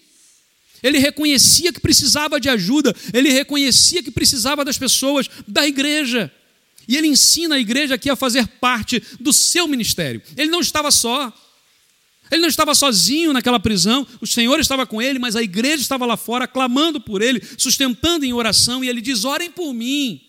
Ele 0.81 0.99
reconhecia 0.99 1.73
que 1.73 1.81
precisava 1.81 2.39
de 2.39 2.49
ajuda, 2.49 2.95
ele 3.13 3.31
reconhecia 3.31 4.03
que 4.03 4.13
precisava 4.13 4.65
das 4.65 4.79
pessoas 4.79 5.29
da 5.49 5.67
igreja. 5.67 6.31
E 6.87 6.97
ele 6.97 7.09
ensina 7.09 7.57
a 7.57 7.61
igreja 7.61 7.95
aqui 7.95 8.11
a 8.11 8.17
fazer 8.17 8.47
parte 8.47 9.03
do 9.21 9.33
seu 9.33 9.67
ministério. 9.67 10.23
Ele 10.37 10.51
não 10.51 10.61
estava 10.61 10.91
só. 10.91 11.33
Ele 12.31 12.41
não 12.41 12.49
estava 12.49 12.75
sozinho 12.75 13.33
naquela 13.33 13.61
prisão, 13.61 14.07
o 14.21 14.27
Senhor 14.27 14.59
estava 14.59 14.87
com 14.87 15.01
ele, 15.01 15.19
mas 15.19 15.37
a 15.37 15.43
igreja 15.43 15.83
estava 15.83 16.07
lá 16.07 16.17
fora 16.17 16.49
clamando 16.49 16.99
por 17.01 17.21
ele, 17.21 17.43
sustentando 17.59 18.25
em 18.25 18.33
oração, 18.33 18.83
e 18.83 18.89
ele 18.89 19.01
diz: 19.01 19.25
orem 19.25 19.51
por 19.51 19.73
mim. 19.75 20.21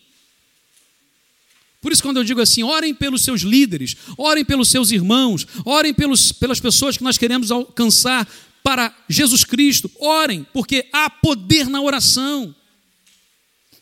Por 1.80 1.92
isso, 1.92 2.02
quando 2.02 2.16
eu 2.16 2.24
digo 2.24 2.40
assim, 2.40 2.62
orem 2.62 2.92
pelos 2.92 3.22
seus 3.22 3.42
líderes, 3.42 3.96
orem 4.18 4.44
pelos 4.44 4.68
seus 4.68 4.90
irmãos, 4.90 5.46
orem 5.64 5.94
pelos, 5.94 6.32
pelas 6.32 6.58
pessoas 6.58 6.96
que 6.96 7.04
nós 7.04 7.16
queremos 7.16 7.50
alcançar 7.50 8.28
para 8.62 8.92
Jesus 9.08 9.44
Cristo, 9.44 9.88
orem, 10.00 10.44
porque 10.52 10.88
há 10.92 11.08
poder 11.08 11.68
na 11.68 11.80
oração. 11.80 12.54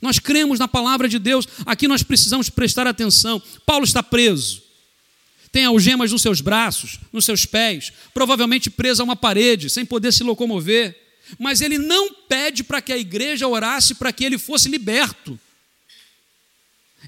Nós 0.04 0.18
cremos 0.18 0.58
na 0.58 0.68
palavra 0.68 1.08
de 1.08 1.18
Deus, 1.18 1.48
aqui 1.64 1.88
nós 1.88 2.02
precisamos 2.02 2.50
prestar 2.50 2.86
atenção. 2.86 3.42
Paulo 3.64 3.86
está 3.86 4.02
preso, 4.02 4.62
tem 5.50 5.64
algemas 5.64 6.12
nos 6.12 6.20
seus 6.20 6.42
braços, 6.42 7.00
nos 7.10 7.24
seus 7.24 7.46
pés, 7.46 7.90
provavelmente 8.12 8.68
preso 8.68 9.00
a 9.00 9.04
uma 9.06 9.16
parede, 9.16 9.70
sem 9.70 9.82
poder 9.82 10.12
se 10.12 10.22
locomover. 10.22 10.94
Mas 11.38 11.62
ele 11.62 11.78
não 11.78 12.12
pede 12.12 12.62
para 12.62 12.82
que 12.82 12.92
a 12.92 12.98
igreja 12.98 13.48
orasse 13.48 13.94
para 13.94 14.12
que 14.12 14.26
ele 14.26 14.36
fosse 14.36 14.68
liberto. 14.68 15.40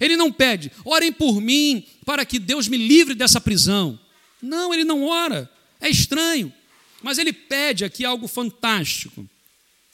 Ele 0.01 0.17
não 0.17 0.33
pede, 0.33 0.73
orem 0.83 1.13
por 1.13 1.39
mim 1.39 1.85
para 2.03 2.25
que 2.25 2.39
Deus 2.39 2.67
me 2.67 2.79
livre 2.79 3.15
dessa 3.15 3.39
prisão. 3.39 4.01
Não, 4.41 4.73
ele 4.73 4.85
não 4.85 5.05
ora. 5.05 5.51
É 5.79 5.91
estranho. 5.91 6.51
Mas 7.03 7.19
ele 7.19 7.35
pede 7.35 7.85
aqui 7.85 8.07
algo 8.07 8.27
fantástico. 8.27 9.29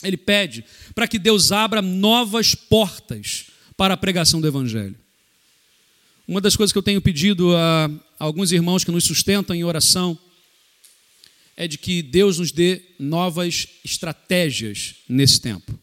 Ele 0.02 0.16
pede 0.16 0.64
para 0.94 1.06
que 1.06 1.18
Deus 1.18 1.52
abra 1.52 1.80
novas 1.80 2.54
portas 2.54 3.46
para 3.76 3.94
a 3.94 3.96
pregação 3.96 4.40
do 4.40 4.46
Evangelho. 4.46 4.96
Uma 6.26 6.40
das 6.40 6.56
coisas 6.56 6.72
que 6.72 6.78
eu 6.78 6.82
tenho 6.82 7.00
pedido 7.00 7.54
a 7.56 7.90
alguns 8.18 8.52
irmãos 8.52 8.84
que 8.84 8.90
nos 8.90 9.04
sustentam 9.04 9.54
em 9.54 9.64
oração 9.64 10.18
é 11.56 11.68
de 11.68 11.76
que 11.76 12.02
Deus 12.02 12.38
nos 12.38 12.50
dê 12.50 12.82
novas 12.98 13.66
estratégias 13.84 14.94
nesse 15.08 15.40
tempo. 15.40 15.78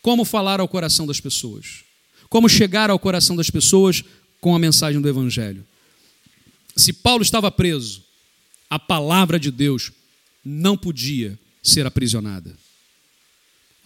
Como 0.00 0.24
falar 0.24 0.60
ao 0.60 0.68
coração 0.68 1.06
das 1.06 1.20
pessoas? 1.20 1.84
Como 2.28 2.48
chegar 2.48 2.90
ao 2.90 2.98
coração 2.98 3.36
das 3.36 3.50
pessoas 3.50 4.02
com 4.40 4.54
a 4.54 4.58
mensagem 4.58 5.00
do 5.00 5.08
Evangelho? 5.08 5.66
Se 6.76 6.92
Paulo 6.92 7.22
estava 7.22 7.50
preso, 7.50 8.02
a 8.70 8.78
palavra 8.78 9.38
de 9.38 9.50
Deus 9.50 9.92
não 10.44 10.76
podia 10.76 11.38
ser 11.62 11.86
aprisionada. 11.86 12.56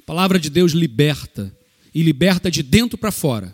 A 0.07 0.15
palavra 0.15 0.39
de 0.39 0.49
Deus 0.49 0.71
liberta, 0.71 1.53
e 1.93 2.01
liberta 2.01 2.49
de 2.49 2.63
dentro 2.63 2.97
para 2.97 3.11
fora, 3.11 3.53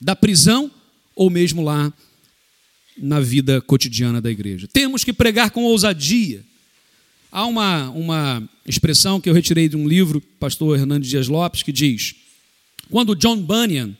da 0.00 0.14
prisão 0.14 0.70
ou 1.12 1.28
mesmo 1.28 1.60
lá 1.60 1.92
na 2.96 3.18
vida 3.18 3.60
cotidiana 3.60 4.20
da 4.20 4.30
igreja. 4.30 4.68
Temos 4.72 5.02
que 5.02 5.12
pregar 5.12 5.50
com 5.50 5.64
ousadia. 5.64 6.44
Há 7.32 7.46
uma, 7.46 7.90
uma 7.90 8.48
expressão 8.64 9.20
que 9.20 9.28
eu 9.28 9.34
retirei 9.34 9.68
de 9.68 9.76
um 9.76 9.88
livro, 9.88 10.20
pastor 10.38 10.78
Hernandes 10.78 11.10
Dias 11.10 11.26
Lopes, 11.26 11.64
que 11.64 11.72
diz: 11.72 12.14
quando 12.88 13.16
John 13.16 13.42
Bunyan 13.42 13.92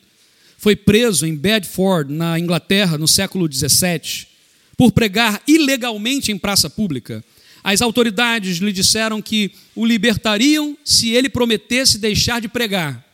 foi 0.59 0.77
preso 0.77 1.27
em 1.27 1.35
Bedford, 1.35 2.13
na 2.13 2.39
Inglaterra, 2.39 2.97
no 2.97 3.09
século 3.09 3.53
XVII, 3.53 4.29
por 4.77 4.93
pregar 4.93 5.43
ilegalmente 5.49 6.31
em 6.31 6.39
praça 6.39 6.71
pública, 6.71 7.25
as 7.63 7.81
autoridades 7.81 8.59
lhe 8.59 8.73
disseram 8.73 9.23
que 9.23 9.53
o 9.75 9.87
libertariam 9.87 10.77
se 10.85 11.11
ele 11.11 11.29
prometesse 11.29 11.99
deixar 11.99 12.41
de 12.41 12.49
pregar. 12.49 13.05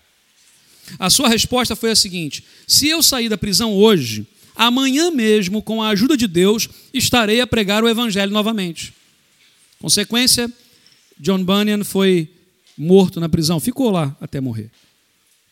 A 0.98 1.10
sua 1.10 1.28
resposta 1.28 1.76
foi 1.76 1.90
a 1.90 1.96
seguinte: 1.96 2.44
se 2.66 2.88
eu 2.88 3.02
sair 3.02 3.28
da 3.28 3.36
prisão 3.36 3.74
hoje, 3.74 4.26
amanhã 4.56 5.10
mesmo, 5.10 5.62
com 5.62 5.82
a 5.82 5.90
ajuda 5.90 6.16
de 6.16 6.26
Deus, 6.26 6.68
estarei 6.94 7.40
a 7.40 7.46
pregar 7.46 7.84
o 7.84 7.88
evangelho 7.88 8.32
novamente. 8.32 8.94
Consequência, 9.80 10.50
John 11.18 11.44
Bunyan 11.44 11.84
foi 11.84 12.28
morto 12.76 13.20
na 13.20 13.28
prisão, 13.28 13.60
ficou 13.60 13.90
lá 13.90 14.16
até 14.20 14.40
morrer. 14.40 14.70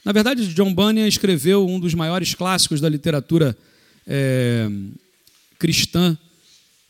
Na 0.05 0.13
verdade, 0.13 0.47
John 0.55 0.73
Bunyan 0.73 1.09
escreveu 1.09 1.67
um 1.67 1.81
dos 1.81 1.93
maiores 1.93 2.33
clássicos 2.33 2.81
da 2.81 2.89
literatura 2.89 3.57
é, 4.07 4.69
cristã, 5.59 6.17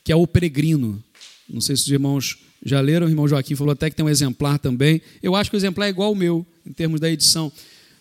que 0.04 0.12
é 0.12 0.16
O 0.16 0.26
Peregrino. 0.26 1.02
Não 1.48 1.60
sei 1.60 1.76
se 1.76 1.82
os 1.82 1.88
irmãos 1.88 2.38
já 2.64 2.80
leram, 2.80 3.06
o 3.06 3.10
irmão 3.10 3.28
Joaquim 3.28 3.54
falou 3.54 3.72
até 3.72 3.88
que 3.88 3.96
tem 3.96 4.04
um 4.04 4.08
exemplar 4.08 4.58
também. 4.58 5.00
Eu 5.22 5.36
acho 5.36 5.50
que 5.50 5.56
o 5.56 5.58
exemplar 5.58 5.86
é 5.86 5.90
igual 5.90 6.08
ao 6.08 6.14
meu, 6.14 6.44
em 6.66 6.72
termos 6.72 7.00
da 7.00 7.10
edição. 7.10 7.52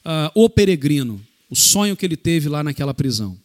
Uh, 0.06 0.32
o 0.34 0.50
Peregrino, 0.50 1.22
o 1.50 1.56
sonho 1.56 1.96
que 1.96 2.06
ele 2.06 2.18
teve 2.18 2.50
lá 2.50 2.64
naquela 2.64 2.94
prisão. 2.94 3.38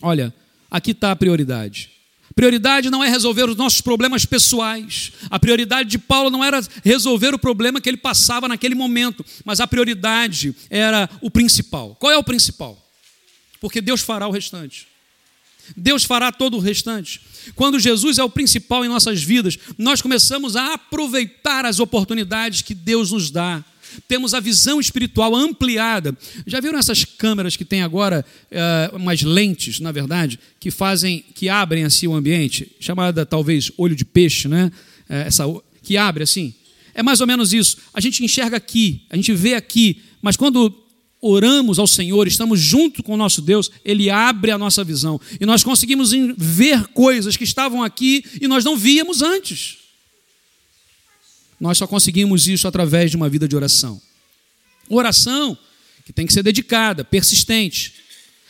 Olha, 0.00 0.32
aqui 0.70 0.92
está 0.92 1.10
a 1.10 1.16
prioridade. 1.16 1.90
Prioridade 2.34 2.90
não 2.90 3.02
é 3.02 3.08
resolver 3.08 3.48
os 3.48 3.56
nossos 3.56 3.80
problemas 3.80 4.24
pessoais. 4.24 5.12
A 5.30 5.38
prioridade 5.38 5.88
de 5.88 5.98
Paulo 5.98 6.30
não 6.30 6.42
era 6.42 6.60
resolver 6.82 7.32
o 7.32 7.38
problema 7.38 7.80
que 7.80 7.88
ele 7.88 7.96
passava 7.96 8.48
naquele 8.48 8.74
momento, 8.74 9.24
mas 9.44 9.60
a 9.60 9.66
prioridade 9.66 10.54
era 10.68 11.08
o 11.20 11.30
principal. 11.30 11.94
Qual 11.94 12.12
é 12.12 12.18
o 12.18 12.24
principal? 12.24 12.80
Porque 13.60 13.80
Deus 13.80 14.00
fará 14.00 14.26
o 14.26 14.32
restante. 14.32 14.88
Deus 15.76 16.04
fará 16.04 16.30
todo 16.30 16.56
o 16.56 16.60
restante. 16.60 17.20
Quando 17.54 17.78
Jesus 17.78 18.18
é 18.18 18.24
o 18.24 18.30
principal 18.30 18.84
em 18.84 18.88
nossas 18.88 19.22
vidas, 19.22 19.58
nós 19.76 20.00
começamos 20.00 20.56
a 20.56 20.74
aproveitar 20.74 21.64
as 21.64 21.78
oportunidades 21.78 22.62
que 22.62 22.74
Deus 22.74 23.12
nos 23.12 23.30
dá. 23.30 23.64
Temos 24.08 24.34
a 24.34 24.40
visão 24.40 24.80
espiritual 24.80 25.34
ampliada. 25.34 26.16
Já 26.46 26.60
viram 26.60 26.78
essas 26.78 27.04
câmeras 27.04 27.56
que 27.56 27.64
tem 27.64 27.82
agora, 27.82 28.24
uh, 28.50 28.96
umas 28.96 29.22
lentes, 29.22 29.78
na 29.78 29.92
verdade, 29.92 30.38
que 30.58 30.70
fazem, 30.70 31.24
que 31.34 31.48
abrem 31.48 31.84
assim 31.84 32.06
o 32.06 32.14
ambiente, 32.14 32.70
chamada 32.80 33.24
talvez 33.24 33.70
olho 33.76 33.94
de 33.94 34.04
peixe, 34.04 34.48
né? 34.48 34.70
Uh, 35.08 35.12
essa, 35.12 35.44
que 35.82 35.96
abre 35.96 36.24
assim. 36.24 36.54
É 36.94 37.02
mais 37.02 37.20
ou 37.20 37.26
menos 37.26 37.52
isso. 37.52 37.78
A 37.92 38.00
gente 38.00 38.24
enxerga 38.24 38.56
aqui, 38.56 39.02
a 39.10 39.16
gente 39.16 39.32
vê 39.32 39.54
aqui, 39.54 40.00
mas 40.22 40.36
quando 40.36 40.83
oramos 41.26 41.78
ao 41.78 41.86
Senhor, 41.86 42.28
estamos 42.28 42.60
junto 42.60 43.02
com 43.02 43.14
o 43.14 43.16
nosso 43.16 43.40
Deus, 43.40 43.70
Ele 43.82 44.10
abre 44.10 44.50
a 44.50 44.58
nossa 44.58 44.84
visão. 44.84 45.18
E 45.40 45.46
nós 45.46 45.64
conseguimos 45.64 46.10
ver 46.36 46.86
coisas 46.88 47.34
que 47.34 47.44
estavam 47.44 47.82
aqui 47.82 48.22
e 48.42 48.46
nós 48.46 48.62
não 48.62 48.76
víamos 48.76 49.22
antes. 49.22 49.78
Nós 51.58 51.78
só 51.78 51.86
conseguimos 51.86 52.46
isso 52.46 52.68
através 52.68 53.10
de 53.10 53.16
uma 53.16 53.30
vida 53.30 53.48
de 53.48 53.56
oração. 53.56 54.00
Oração 54.86 55.56
que 56.04 56.12
tem 56.12 56.26
que 56.26 56.32
ser 56.32 56.42
dedicada, 56.42 57.02
persistente. 57.02 57.94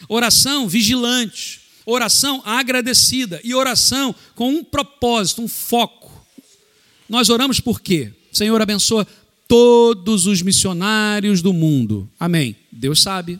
Oração 0.08 0.66
vigilante. 0.66 1.60
Oração 1.87 2.42
agradecida. 2.44 3.40
E 3.44 3.54
oração 3.54 4.12
com 4.34 4.50
um 4.50 4.64
propósito, 4.64 5.42
um 5.42 5.46
foco. 5.46 6.10
Nós 7.08 7.28
oramos 7.28 7.60
por 7.60 7.80
quê? 7.80 8.12
Senhor, 8.32 8.60
abençoa 8.60 9.06
todos 9.48 10.26
os 10.26 10.42
missionários 10.42 11.42
do 11.42 11.52
mundo. 11.52 12.09
Amém. 12.18 12.57
Deus 12.70 13.02
sabe. 13.02 13.38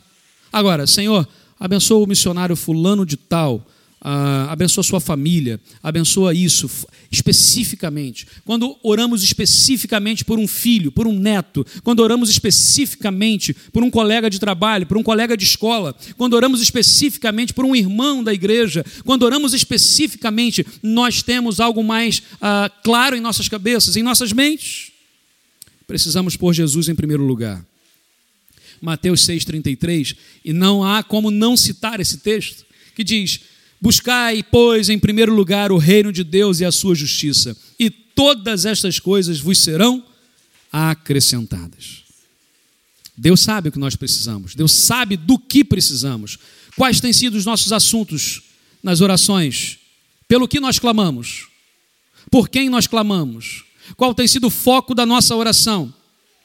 Agora, 0.51 0.87
Senhor, 0.87 1.27
abençoa 1.59 2.03
o 2.03 2.07
missionário 2.07 2.55
fulano 2.55 3.05
de 3.05 3.17
tal, 3.17 3.65
ah, 4.07 4.51
abençoa 4.51 4.83
sua 4.83 4.99
família, 4.99 5.59
abençoa 5.81 6.33
isso 6.33 6.69
especificamente. 7.11 8.27
Quando 8.45 8.77
oramos 8.83 9.23
especificamente 9.23 10.23
por 10.23 10.37
um 10.37 10.47
filho, 10.47 10.91
por 10.91 11.07
um 11.07 11.17
neto, 11.17 11.65
quando 11.83 12.01
oramos 12.01 12.29
especificamente 12.29 13.53
por 13.73 13.83
um 13.83 13.89
colega 13.89 14.29
de 14.29 14.39
trabalho, 14.39 14.85
por 14.85 14.95
um 14.95 15.03
colega 15.03 15.35
de 15.35 15.43
escola, 15.43 15.95
quando 16.17 16.35
oramos 16.35 16.61
especificamente 16.61 17.53
por 17.53 17.65
um 17.65 17.75
irmão 17.75 18.23
da 18.23 18.33
igreja, 18.33 18.85
quando 19.03 19.23
oramos 19.23 19.53
especificamente, 19.53 20.65
nós 20.83 21.23
temos 21.23 21.59
algo 21.59 21.83
mais 21.83 22.21
ah, 22.39 22.69
claro 22.83 23.15
em 23.15 23.21
nossas 23.21 23.49
cabeças, 23.49 23.95
em 23.95 24.03
nossas 24.03 24.31
mentes. 24.31 24.94
Precisamos 25.87 26.35
pôr 26.35 26.53
Jesus 26.53 26.89
em 26.89 26.95
primeiro 26.95 27.23
lugar. 27.23 27.65
Mateus 28.81 29.21
6,33, 29.21 30.15
e 30.43 30.53
não 30.53 30.83
há 30.83 31.01
como 31.03 31.31
não 31.31 31.55
citar 31.55 31.99
esse 31.99 32.17
texto, 32.17 32.65
que 32.95 33.03
diz: 33.03 33.41
Buscai, 33.81 34.43
pois, 34.43 34.89
em 34.89 34.99
primeiro 34.99 35.33
lugar 35.33 35.71
o 35.71 35.77
reino 35.77 36.11
de 36.11 36.23
Deus 36.23 36.59
e 36.59 36.65
a 36.65 36.71
sua 36.71 36.95
justiça, 36.95 37.55
e 37.79 37.89
todas 37.89 38.65
estas 38.65 38.99
coisas 38.99 39.39
vos 39.39 39.57
serão 39.59 40.03
acrescentadas. 40.71 42.03
Deus 43.17 43.39
sabe 43.39 43.69
o 43.69 43.71
que 43.71 43.79
nós 43.79 43.95
precisamos, 43.95 44.55
Deus 44.55 44.71
sabe 44.71 45.15
do 45.15 45.39
que 45.39 45.63
precisamos, 45.63 46.37
quais 46.75 46.99
têm 46.99 47.13
sido 47.13 47.35
os 47.35 47.45
nossos 47.45 47.71
assuntos 47.71 48.41
nas 48.83 49.01
orações, 49.01 49.77
pelo 50.27 50.47
que 50.47 50.59
nós 50.59 50.79
clamamos, 50.79 51.47
por 52.29 52.49
quem 52.49 52.69
nós 52.69 52.87
clamamos, 52.87 53.63
qual 53.95 54.13
tem 54.13 54.27
sido 54.27 54.47
o 54.47 54.49
foco 54.49 54.95
da 54.95 55.05
nossa 55.05 55.35
oração. 55.35 55.93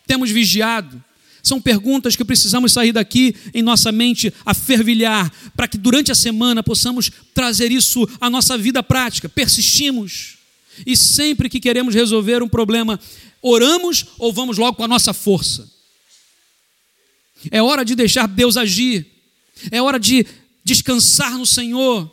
Temos 0.06 0.30
vigiado, 0.30 1.02
são 1.42 1.60
perguntas 1.60 2.16
que 2.16 2.24
precisamos 2.24 2.72
sair 2.72 2.92
daqui 2.92 3.34
em 3.54 3.62
nossa 3.62 3.90
mente 3.90 4.32
a 4.44 4.54
fervilhar, 4.54 5.32
para 5.56 5.68
que 5.68 5.78
durante 5.78 6.12
a 6.12 6.14
semana 6.14 6.62
possamos 6.62 7.10
trazer 7.34 7.72
isso 7.72 8.08
à 8.20 8.28
nossa 8.28 8.56
vida 8.58 8.82
prática. 8.82 9.28
Persistimos. 9.28 10.38
E 10.86 10.96
sempre 10.96 11.48
que 11.48 11.60
queremos 11.60 11.94
resolver 11.94 12.42
um 12.42 12.48
problema, 12.48 12.98
oramos 13.42 14.06
ou 14.18 14.32
vamos 14.32 14.58
logo 14.58 14.76
com 14.76 14.84
a 14.84 14.88
nossa 14.88 15.12
força. 15.12 15.70
É 17.50 17.62
hora 17.62 17.84
de 17.84 17.94
deixar 17.94 18.26
Deus 18.26 18.56
agir. 18.56 19.06
É 19.70 19.80
hora 19.80 19.98
de 19.98 20.26
descansar 20.64 21.38
no 21.38 21.46
Senhor. 21.46 22.10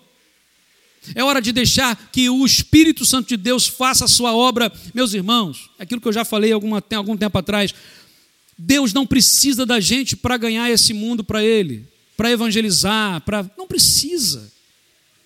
É 1.16 1.24
hora 1.24 1.42
de 1.42 1.52
deixar 1.52 2.10
que 2.12 2.30
o 2.30 2.46
Espírito 2.46 3.06
Santo 3.06 3.30
de 3.30 3.38
Deus 3.38 3.68
faça 3.68 4.06
a 4.06 4.08
sua 4.08 4.34
obra. 4.34 4.72
Meus 4.94 5.14
irmãos, 5.14 5.70
aquilo 5.80 6.02
que 6.02 6.08
eu 6.08 6.14
já 6.14 6.26
falei 6.26 6.52
alguma, 6.52 6.84
algum 6.96 7.16
tempo 7.16 7.38
atrás, 7.38 7.74
Deus 8.58 8.94
não 8.94 9.06
precisa 9.06 9.66
da 9.66 9.80
gente 9.80 10.16
para 10.16 10.38
ganhar 10.38 10.70
esse 10.70 10.94
mundo 10.94 11.24
para 11.24 11.44
Ele, 11.44 11.86
para 12.16 12.32
evangelizar, 12.32 13.22
para. 13.22 13.50
Não 13.58 13.68
precisa. 13.68 14.52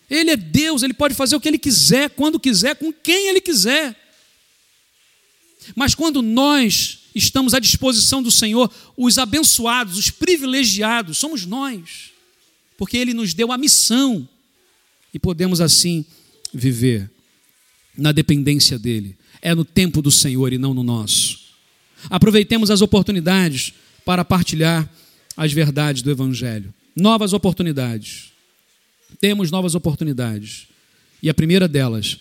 Ele 0.09 0.31
é 0.31 0.35
Deus, 0.35 0.83
ele 0.83 0.93
pode 0.93 1.15
fazer 1.15 1.37
o 1.37 1.39
que 1.39 1.47
ele 1.47 1.57
quiser, 1.57 2.09
quando 2.09 2.37
quiser, 2.37 2.75
com 2.75 2.91
quem 2.91 3.29
ele 3.29 3.39
quiser. 3.39 3.95
Mas 5.73 5.95
quando 5.95 6.21
nós 6.21 6.99
estamos 7.15 7.53
à 7.53 7.59
disposição 7.59 8.21
do 8.21 8.31
Senhor, 8.31 8.71
os 8.97 9.17
abençoados, 9.17 9.97
os 9.97 10.09
privilegiados, 10.09 11.17
somos 11.17 11.45
nós, 11.45 12.11
porque 12.77 12.97
Ele 12.97 13.13
nos 13.13 13.33
deu 13.33 13.51
a 13.51 13.57
missão 13.57 14.27
e 15.13 15.19
podemos 15.19 15.61
assim 15.61 16.05
viver 16.53 17.09
na 17.97 18.11
dependência 18.11 18.77
dEle. 18.79 19.17
É 19.41 19.53
no 19.53 19.65
tempo 19.65 20.01
do 20.01 20.11
Senhor 20.11 20.53
e 20.53 20.57
não 20.57 20.73
no 20.73 20.83
nosso. 20.83 21.39
Aproveitemos 22.09 22.71
as 22.71 22.81
oportunidades 22.81 23.73
para 24.05 24.25
partilhar 24.25 24.89
as 25.35 25.51
verdades 25.53 26.01
do 26.01 26.11
Evangelho. 26.11 26.73
Novas 26.95 27.33
oportunidades. 27.33 28.31
Temos 29.19 29.51
novas 29.51 29.75
oportunidades. 29.75 30.67
E 31.21 31.29
a 31.29 31.33
primeira 31.33 31.67
delas 31.67 32.19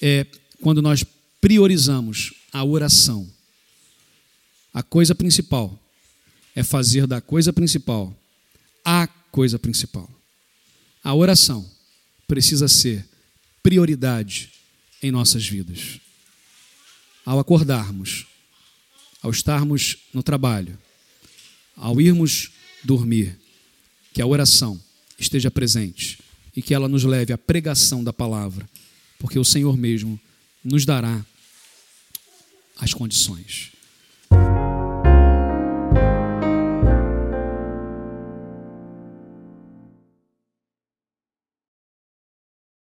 é 0.00 0.26
quando 0.60 0.82
nós 0.82 1.04
priorizamos 1.40 2.32
a 2.52 2.64
oração. 2.64 3.28
A 4.72 4.82
coisa 4.82 5.14
principal 5.14 5.78
é 6.54 6.62
fazer 6.62 7.06
da 7.06 7.20
coisa 7.20 7.52
principal 7.52 8.16
a 8.84 9.06
coisa 9.06 9.58
principal. 9.58 10.08
A 11.02 11.14
oração 11.14 11.68
precisa 12.28 12.68
ser 12.68 13.04
prioridade 13.62 14.50
em 15.02 15.10
nossas 15.10 15.46
vidas. 15.46 15.98
Ao 17.24 17.38
acordarmos, 17.38 18.26
ao 19.22 19.30
estarmos 19.30 19.96
no 20.12 20.22
trabalho, 20.22 20.78
ao 21.74 22.00
irmos 22.00 22.50
dormir, 22.84 23.36
que 24.12 24.22
a 24.22 24.26
oração 24.26 24.80
esteja 25.18 25.50
presente 25.50 26.18
e 26.54 26.62
que 26.62 26.74
ela 26.74 26.88
nos 26.88 27.04
leve 27.04 27.32
à 27.32 27.38
pregação 27.38 28.04
da 28.04 28.12
palavra, 28.12 28.68
porque 29.18 29.38
o 29.38 29.44
Senhor 29.44 29.76
mesmo 29.76 30.20
nos 30.62 30.84
dará 30.84 31.24
as 32.76 32.92
condições. 32.92 33.72